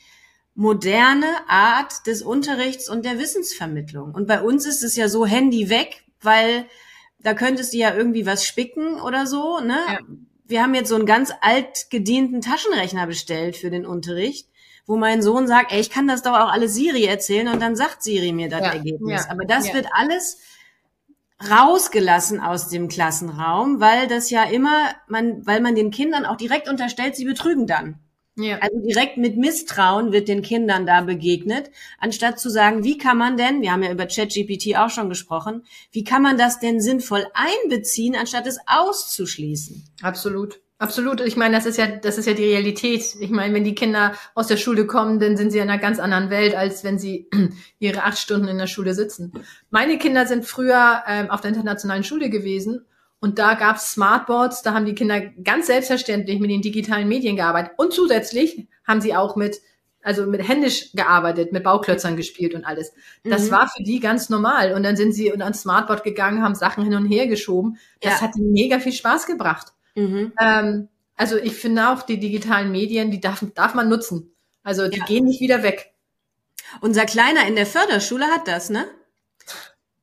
moderne 0.59 1.29
Art 1.47 2.09
des 2.09 2.21
Unterrichts 2.21 2.88
und 2.91 3.05
der 3.05 3.21
Wissensvermittlung. 3.21 4.12
Und 4.12 4.27
bei 4.27 4.43
uns 4.43 4.67
ist 4.67 4.83
es 4.83 4.97
ja 4.97 5.09
so 5.09 5.25
Handy 5.25 5.71
weg, 5.71 6.03
weil 6.21 6.67
da 7.21 7.35
könntest 7.35 7.73
du 7.73 7.79
ja 7.79 7.95
irgendwie 7.95 8.27
was 8.27 8.45
spicken 8.45 9.00
oder 9.00 9.29
so, 9.29 9.61
ne? 9.61 9.79
Ja. 9.88 9.99
Wir 10.47 10.62
haben 10.62 10.75
jetzt 10.75 10.88
so 10.88 10.97
einen 10.97 11.07
ganz 11.07 11.33
alt 11.43 11.91
gedienten 11.91 12.41
Taschenrechner 12.41 13.07
bestellt 13.07 13.57
für 13.57 13.71
den 13.71 13.87
Unterricht, 13.87 14.49
wo 14.85 14.97
mein 14.97 15.23
Sohn 15.23 15.47
sagt, 15.47 15.71
ey, 15.71 15.79
ich 15.79 15.91
kann 15.91 16.09
das 16.09 16.23
doch 16.23 16.33
auch 16.33 16.50
alles 16.50 16.75
Siri 16.75 17.05
erzählen 17.05 17.47
und 17.47 17.62
dann 17.62 17.77
sagt 17.77 18.03
Siri 18.03 18.33
mir 18.33 18.49
das 18.49 18.62
ja. 18.62 18.73
Ergebnis. 18.73 19.27
Ja. 19.27 19.31
Aber 19.31 19.45
das 19.45 19.73
wird 19.73 19.87
alles 19.93 20.38
rausgelassen 21.49 22.41
aus 22.41 22.69
dem 22.69 22.88
Klassenraum, 22.88 23.79
weil 23.79 24.09
das 24.09 24.29
ja 24.31 24.43
immer, 24.43 24.91
man, 25.07 25.47
weil 25.47 25.61
man 25.61 25.77
den 25.77 25.93
Kindern 25.93 26.27
auch 26.27 26.37
direkt 26.37 26.69
unterstellt, 26.69 27.15
sie 27.15 27.27
betrügen 27.27 27.69
dann. 27.69 28.00
Ja. 28.38 28.59
Also 28.61 28.78
direkt 28.78 29.16
mit 29.16 29.37
Misstrauen 29.37 30.12
wird 30.12 30.28
den 30.28 30.42
Kindern 30.42 30.87
da 30.87 31.00
begegnet, 31.00 31.71
anstatt 31.99 32.38
zu 32.38 32.50
sagen, 32.50 32.84
wie 32.84 32.97
kann 32.97 33.19
man 33.19 33.36
denn, 33.36 33.63
wir 33.63 33.73
haben 33.73 33.82
ja 33.82 33.91
über 33.91 34.06
ChatGPT 34.06 34.76
auch 34.76 34.91
schon 34.91 35.08
gesprochen, 35.08 35.65
wie 35.91 36.04
kann 36.04 36.23
man 36.23 36.39
das 36.39 36.60
denn 36.60 36.80
sinnvoll 36.80 37.26
einbeziehen, 37.34 38.15
anstatt 38.15 38.47
es 38.47 38.58
auszuschließen? 38.67 39.84
Absolut. 40.02 40.60
Absolut. 40.80 41.21
Ich 41.21 41.36
meine, 41.36 41.56
das 41.56 41.67
ist 41.67 41.76
ja, 41.76 41.89
das 41.89 42.19
ist 42.19 42.26
ja 42.26 42.34
die 42.34 42.45
Realität. 42.45 43.17
Ich 43.19 43.30
meine, 43.30 43.52
wenn 43.52 43.65
die 43.65 43.75
Kinder 43.75 44.15
aus 44.36 44.47
der 44.47 44.56
Schule 44.56 44.86
kommen, 44.86 45.19
dann 45.19 45.36
sind 45.36 45.50
sie 45.50 45.58
in 45.58 45.69
einer 45.69 45.80
ganz 45.80 45.99
anderen 45.99 46.30
Welt, 46.30 46.54
als 46.54 46.84
wenn 46.84 47.00
sie 47.00 47.28
ihre 47.80 48.04
acht 48.04 48.19
Stunden 48.19 48.47
in 48.47 48.58
der 48.58 48.69
Schule 48.69 48.95
sitzen. 48.95 49.32
Meine 49.71 49.99
Kinder 49.99 50.25
sind 50.26 50.45
früher 50.45 51.02
ähm, 51.08 51.30
auf 51.30 51.41
der 51.41 51.49
internationalen 51.49 52.04
Schule 52.04 52.30
gewesen 52.30 52.84
und 53.21 53.39
da 53.39 53.54
gab's 53.54 53.93
Smartboards, 53.93 54.63
da 54.63 54.75
haben 54.75 54.87
die 54.87 54.95
Kinder 54.95 55.21
ganz 55.21 55.67
selbstverständlich 55.67 56.39
mit 56.39 56.50
den 56.50 56.63
digitalen 56.63 57.09
Medien 57.09 57.37
gearbeitet. 57.37 57.73
Und 57.76 57.93
zusätzlich 57.93 58.69
haben 58.87 59.00
sie 59.00 59.17
auch 59.17 59.35
mit, 59.35 59.61
also 60.02 60.26
mit 60.26 60.47
händisch 60.47 60.93
gearbeitet, 60.93 61.52
mit 61.52 61.65
Bauklötzern 61.65 62.17
gespielt 62.17 62.54
und 62.54 62.65
alles. 62.65 62.93
Das 63.25 63.47
mhm. 63.47 63.50
war 63.50 63.69
für 63.69 63.83
die 63.83 63.99
ganz 63.99 64.28
normal. 64.28 64.73
Und 64.73 64.85
dann 64.85 64.97
sind 64.97 65.13
sie 65.13 65.33
ans 65.33 65.63
Smartboard 65.63 66.04
gegangen, 66.04 66.43
haben 66.43 66.54
Sachen 66.54 66.85
hin 66.85 66.95
und 66.95 67.07
her 67.07 67.26
geschoben. 67.26 67.78
Das 68.00 68.21
ja. 68.21 68.21
hat 68.21 68.37
ihnen 68.37 68.52
mega 68.52 68.78
viel 68.78 68.93
Spaß 68.93 69.26
gebracht. 69.26 69.73
Mhm. 69.97 70.33
Ähm, 70.41 70.89
also 71.17 71.37
ich 71.37 71.54
finde 71.54 71.91
auch, 71.91 72.02
die 72.02 72.21
digitalen 72.21 72.71
Medien, 72.71 73.11
die 73.11 73.21
darf, 73.21 73.45
darf 73.54 73.75
man 73.75 73.89
nutzen. 73.89 74.33
Also 74.63 74.87
die 74.87 75.00
ja. 75.00 75.04
gehen 75.07 75.25
nicht 75.25 75.41
wieder 75.41 75.65
weg. 75.65 75.93
Unser 76.81 77.04
Kleiner 77.04 77.49
in 77.49 77.57
der 77.57 77.67
Förderschule 77.67 78.26
hat 78.26 78.47
das, 78.47 78.71
ne? 78.71 78.87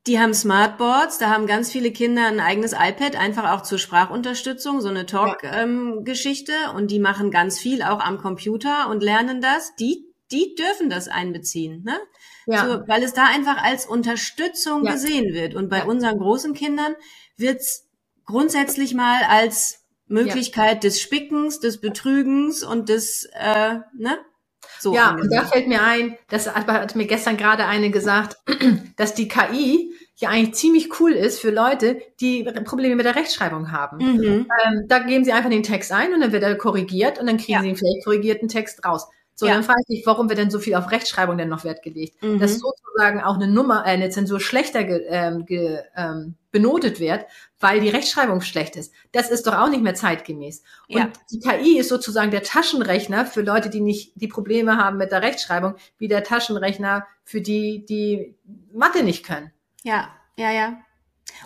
Die 0.06 0.20
haben 0.20 0.34
Smartboards, 0.34 1.18
da 1.18 1.30
haben 1.30 1.46
ganz 1.46 1.72
viele 1.72 1.90
Kinder 1.90 2.26
ein 2.26 2.38
eigenes 2.38 2.72
iPad, 2.72 3.16
einfach 3.16 3.50
auch 3.52 3.62
zur 3.62 3.78
Sprachunterstützung, 3.78 4.80
so 4.80 4.88
eine 4.88 5.06
Talk-Geschichte. 5.06 6.52
Ja. 6.52 6.70
Ähm, 6.70 6.76
und 6.76 6.90
die 6.90 7.00
machen 7.00 7.30
ganz 7.32 7.58
viel 7.58 7.82
auch 7.82 8.00
am 8.00 8.18
Computer 8.18 8.88
und 8.88 9.02
lernen 9.02 9.40
das. 9.40 9.74
Die, 9.76 10.06
die 10.30 10.54
dürfen 10.54 10.90
das 10.90 11.08
einbeziehen, 11.08 11.82
ne? 11.82 11.98
Ja. 12.46 12.64
So, 12.64 12.86
weil 12.86 13.02
es 13.02 13.14
da 13.14 13.24
einfach 13.26 13.60
als 13.62 13.86
Unterstützung 13.86 14.84
ja. 14.84 14.92
gesehen 14.92 15.34
wird. 15.34 15.56
Und 15.56 15.68
bei 15.68 15.84
unseren 15.84 16.18
großen 16.18 16.54
Kindern 16.54 16.94
wird's 17.36 17.88
grundsätzlich 18.24 18.94
mal 18.94 19.22
als 19.28 19.86
Möglichkeit 20.06 20.84
des 20.84 21.00
Spickens, 21.00 21.58
des 21.58 21.80
Betrügens 21.80 22.62
und 22.62 22.88
des, 22.88 23.28
äh, 23.32 23.78
ne? 23.96 24.18
So 24.86 24.94
ja, 24.94 25.16
und 25.20 25.32
da 25.32 25.42
fällt 25.44 25.66
mir 25.66 25.82
ein, 25.82 26.16
das 26.28 26.54
hat 26.54 26.94
mir 26.94 27.06
gestern 27.06 27.36
gerade 27.36 27.66
eine 27.66 27.90
gesagt, 27.90 28.36
dass 28.96 29.14
die 29.14 29.26
KI 29.26 29.92
ja 30.14 30.28
eigentlich 30.28 30.54
ziemlich 30.54 31.00
cool 31.00 31.10
ist 31.10 31.40
für 31.40 31.50
Leute, 31.50 32.00
die 32.20 32.44
Probleme 32.64 32.94
mit 32.94 33.04
der 33.04 33.16
Rechtschreibung 33.16 33.72
haben. 33.72 33.96
Mhm. 33.98 34.46
Ähm, 34.64 34.84
da 34.86 35.00
geben 35.00 35.24
sie 35.24 35.32
einfach 35.32 35.50
den 35.50 35.64
Text 35.64 35.90
ein 35.90 36.14
und 36.14 36.20
dann 36.20 36.30
wird 36.30 36.44
er 36.44 36.54
korrigiert 36.54 37.18
und 37.18 37.26
dann 37.26 37.36
kriegen 37.36 37.54
ja. 37.54 37.62
sie 37.62 37.66
einen 37.66 37.76
vielleicht 37.76 38.04
korrigierten 38.04 38.46
Text 38.46 38.84
raus. 38.84 39.08
So, 39.38 39.46
ja. 39.46 39.52
dann 39.52 39.64
frage 39.64 39.82
ich 39.82 39.98
mich, 39.98 40.06
warum 40.06 40.30
wird 40.30 40.38
denn 40.38 40.50
so 40.50 40.58
viel 40.58 40.74
auf 40.74 40.90
Rechtschreibung 40.90 41.36
denn 41.36 41.50
noch 41.50 41.62
Wert 41.62 41.82
gelegt? 41.82 42.22
Mhm. 42.22 42.38
Dass 42.38 42.58
sozusagen 42.58 43.20
auch 43.20 43.34
eine 43.34 43.46
Nummer, 43.46 43.84
äh, 43.84 43.90
eine 43.90 44.08
Zensur 44.08 44.40
schlechter 44.40 44.82
ge, 44.84 45.04
ähm, 45.08 45.44
ge, 45.44 45.80
ähm, 45.94 46.36
benotet 46.52 47.00
wird, 47.00 47.26
weil 47.60 47.80
die 47.80 47.90
Rechtschreibung 47.90 48.40
schlecht 48.40 48.76
ist. 48.76 48.94
Das 49.12 49.30
ist 49.30 49.46
doch 49.46 49.54
auch 49.54 49.68
nicht 49.68 49.82
mehr 49.82 49.94
zeitgemäß. 49.94 50.62
Und 50.88 50.96
ja. 50.96 51.12
die 51.30 51.40
KI 51.40 51.78
ist 51.78 51.90
sozusagen 51.90 52.30
der 52.30 52.44
Taschenrechner 52.44 53.26
für 53.26 53.42
Leute, 53.42 53.68
die 53.68 53.82
nicht 53.82 54.12
die 54.14 54.28
Probleme 54.28 54.78
haben 54.78 54.96
mit 54.96 55.12
der 55.12 55.20
Rechtschreibung, 55.20 55.74
wie 55.98 56.08
der 56.08 56.24
Taschenrechner 56.24 57.06
für 57.22 57.42
die, 57.42 57.84
die 57.84 58.34
Mathe 58.72 59.02
nicht 59.02 59.22
können. 59.22 59.52
Ja, 59.82 60.08
ja, 60.38 60.50
ja. 60.50 60.78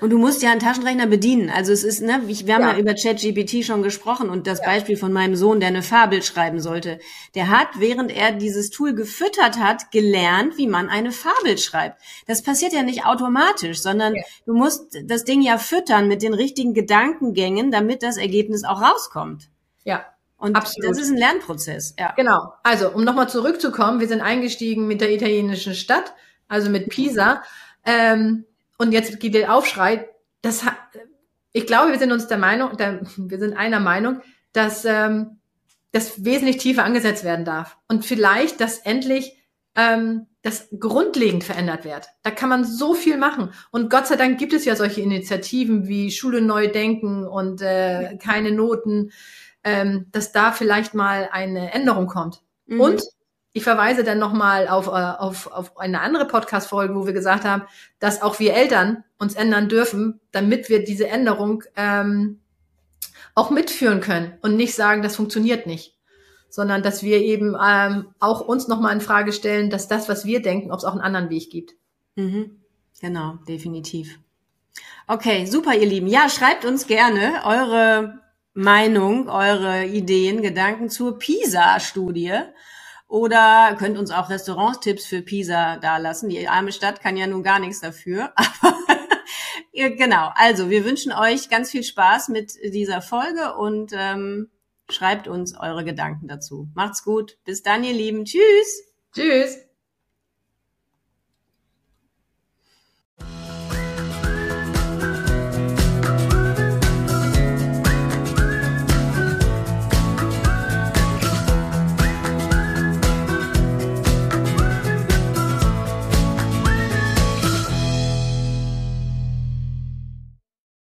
Und 0.01 0.11
du 0.11 0.19
musst 0.19 0.43
ja 0.43 0.51
einen 0.51 0.61
Taschenrechner 0.61 1.07
bedienen. 1.07 1.51
Also 1.51 1.73
es 1.73 1.85
ist, 1.85 2.01
ne, 2.01 2.23
wir 2.25 2.55
haben 2.55 2.63
ja, 2.63 2.73
ja 2.73 2.79
über 2.79 2.95
ChatGPT 2.95 3.65
schon 3.65 3.83
gesprochen 3.83 4.31
und 4.31 4.47
das 4.47 4.61
ja. 4.61 4.67
Beispiel 4.67 4.97
von 4.97 5.13
meinem 5.13 5.37
Sohn, 5.37 5.61
der 5.61 5.69
eine 5.69 5.83
Fabel 5.83 6.23
schreiben 6.23 6.61
sollte. 6.61 6.99
Der 7.35 7.49
hat, 7.49 7.69
während 7.79 8.11
er 8.11 8.33
dieses 8.33 8.71
Tool 8.71 8.95
gefüttert 8.95 9.59
hat, 9.59 9.91
gelernt, 9.91 10.57
wie 10.57 10.67
man 10.67 10.89
eine 10.89 11.13
Fabel 11.13 11.59
schreibt. 11.59 12.01
Das 12.27 12.43
passiert 12.43 12.73
ja 12.73 12.83
nicht 12.83 13.05
automatisch, 13.05 13.81
sondern 13.83 14.15
ja. 14.15 14.23
du 14.47 14.55
musst 14.55 14.97
das 15.05 15.25
Ding 15.25 15.43
ja 15.43 15.59
füttern 15.59 16.09
mit 16.09 16.23
den 16.23 16.35
richtigen 16.35 16.75
Gedankengängen, 16.75 17.71
damit 17.71 18.03
das 18.03 18.17
Ergebnis 18.17 18.65
auch 18.65 18.81
rauskommt. 18.81 19.49
Ja. 19.85 20.05
Und 20.41 20.57
Absolut. 20.57 20.91
das 20.91 20.99
ist 20.99 21.11
ein 21.11 21.19
Lernprozess, 21.19 21.95
ja. 21.99 22.15
Genau. 22.17 22.55
Also, 22.63 22.91
um 22.91 23.05
nochmal 23.05 23.29
zurückzukommen, 23.29 24.01
wir 24.01 24.09
sind 24.09 24.23
eingestiegen 24.23 24.87
mit 24.87 25.03
der 25.03 25.13
italienischen 25.13 25.75
Stadt, 25.75 26.15
also 26.49 26.71
mit 26.71 26.89
Pisa. 26.89 27.43
Ähm, 27.85 28.47
und 28.81 28.93
jetzt 28.93 29.21
geht 29.21 29.35
der 29.35 29.55
Aufschrei. 29.55 30.09
Das 30.41 30.65
hat, 30.65 30.75
ich 31.53 31.67
glaube, 31.67 31.93
wir 31.93 31.99
sind 31.99 32.13
uns 32.13 32.29
der 32.29 32.39
Meinung, 32.39 32.79
der, 32.79 33.03
wir 33.19 33.39
sind 33.39 33.55
einer 33.55 33.79
Meinung, 33.79 34.23
dass 34.55 34.87
ähm, 34.87 35.39
das 35.93 36.25
wesentlich 36.25 36.57
tiefer 36.57 36.83
angesetzt 36.83 37.23
werden 37.23 37.45
darf. 37.45 37.77
Und 37.89 38.07
vielleicht, 38.07 38.59
dass 38.59 38.79
endlich 38.79 39.37
ähm, 39.77 40.29
das 40.41 40.69
grundlegend 40.79 41.45
verändert 41.45 41.85
wird. 41.85 42.09
Da 42.23 42.31
kann 42.31 42.49
man 42.49 42.65
so 42.65 42.95
viel 42.95 43.19
machen. 43.19 43.53
Und 43.71 43.91
Gott 43.91 44.07
sei 44.07 44.17
Dank 44.17 44.39
gibt 44.39 44.55
es 44.55 44.65
ja 44.65 44.75
solche 44.75 45.03
Initiativen 45.03 45.87
wie 45.87 46.11
Schule 46.11 46.41
neu 46.41 46.69
denken 46.69 47.27
und 47.27 47.61
äh, 47.61 48.17
keine 48.17 48.51
Noten, 48.51 49.13
ähm, 49.63 50.07
dass 50.11 50.33
da 50.33 50.53
vielleicht 50.53 50.95
mal 50.95 51.29
eine 51.31 51.75
Änderung 51.75 52.07
kommt. 52.07 52.41
Mhm. 52.65 52.81
Und 52.81 53.03
ich 53.53 53.65
verweise 53.65 54.05
dann 54.05 54.19
nochmal 54.19 54.69
auf, 54.69 54.87
äh, 54.87 54.91
auf, 54.91 55.51
auf 55.53 55.79
eine 55.79 56.01
andere 56.01 56.27
Podcast-Folge, 56.27 56.95
wo 56.95 57.07
wir 57.07 57.13
gesagt 57.13 57.45
haben, 57.45 57.63
dass 57.99 58.23
auch 58.23 58.39
wir 58.39 58.55
Eltern 58.55 59.05
uns 59.19 59.35
ändern 59.35 59.69
dürfen, 59.69 60.21
damit 60.31 60.69
wir 60.69 60.85
diese 60.85 61.09
Änderung 61.09 61.65
ähm, 61.77 62.41
auch 63.35 63.51
mitführen 63.51 64.01
können 64.01 64.39
und 64.43 64.57
nicht 64.57 64.75
sagen, 64.75 65.03
das 65.03 65.17
funktioniert 65.17 65.67
nicht, 65.67 65.97
sondern 66.49 66.83
dass 66.83 67.03
wir 67.03 67.19
eben 67.19 67.57
ähm, 67.61 68.15
auch 68.21 68.41
uns 68.41 68.69
nochmal 68.69 68.95
in 68.95 69.01
Frage 69.01 69.33
stellen, 69.33 69.71
dass 69.71 69.89
das, 69.89 70.09
was 70.09 70.25
wir 70.25 70.43
denken, 70.43 70.71
ob 70.71 70.79
es 70.79 70.85
auch 70.85 70.93
einen 70.93 71.01
anderen 71.01 71.31
Weg 71.31 71.51
gibt. 71.51 71.73
Mhm. 72.17 72.61
Genau, 73.01 73.39
definitiv. 73.49 74.19
Okay, 75.07 75.47
super, 75.47 75.75
ihr 75.75 75.87
Lieben. 75.87 76.07
Ja, 76.07 76.29
schreibt 76.29 76.65
uns 76.65 76.87
gerne 76.87 77.43
eure 77.45 78.21
Meinung, 78.53 79.29
eure 79.29 79.87
Ideen, 79.87 80.43
Gedanken 80.43 80.89
zur 80.89 81.19
PISA-Studie. 81.19 82.35
Oder 83.11 83.75
könnt 83.77 83.99
uns 83.99 84.13
auch 84.13 84.31
Restaurantstipps 84.31 85.05
für 85.05 85.21
Pisa 85.21 85.79
dalassen. 85.79 86.29
Die 86.29 86.47
arme 86.47 86.71
Stadt 86.71 87.01
kann 87.01 87.17
ja 87.17 87.27
nun 87.27 87.43
gar 87.43 87.59
nichts 87.59 87.81
dafür. 87.81 88.33
Aber 89.73 89.91
genau, 89.91 90.31
also 90.37 90.71
wir 90.71 90.85
wünschen 90.85 91.11
euch 91.11 91.49
ganz 91.49 91.73
viel 91.73 91.83
Spaß 91.83 92.29
mit 92.29 92.53
dieser 92.63 93.03
Folge 93.03 93.57
und 93.57 93.93
ähm, 93.97 94.49
schreibt 94.89 95.27
uns 95.27 95.59
eure 95.59 95.85
Gedanken 95.85 96.29
dazu. 96.29 96.69
Macht's 96.75 97.03
gut. 97.03 97.37
Bis 97.45 97.65
dann, 97.65 97.83
ihr 97.83 97.95
Lieben. 97.95 98.25
Tschüss. 98.25 98.85
Tschüss. 99.13 99.59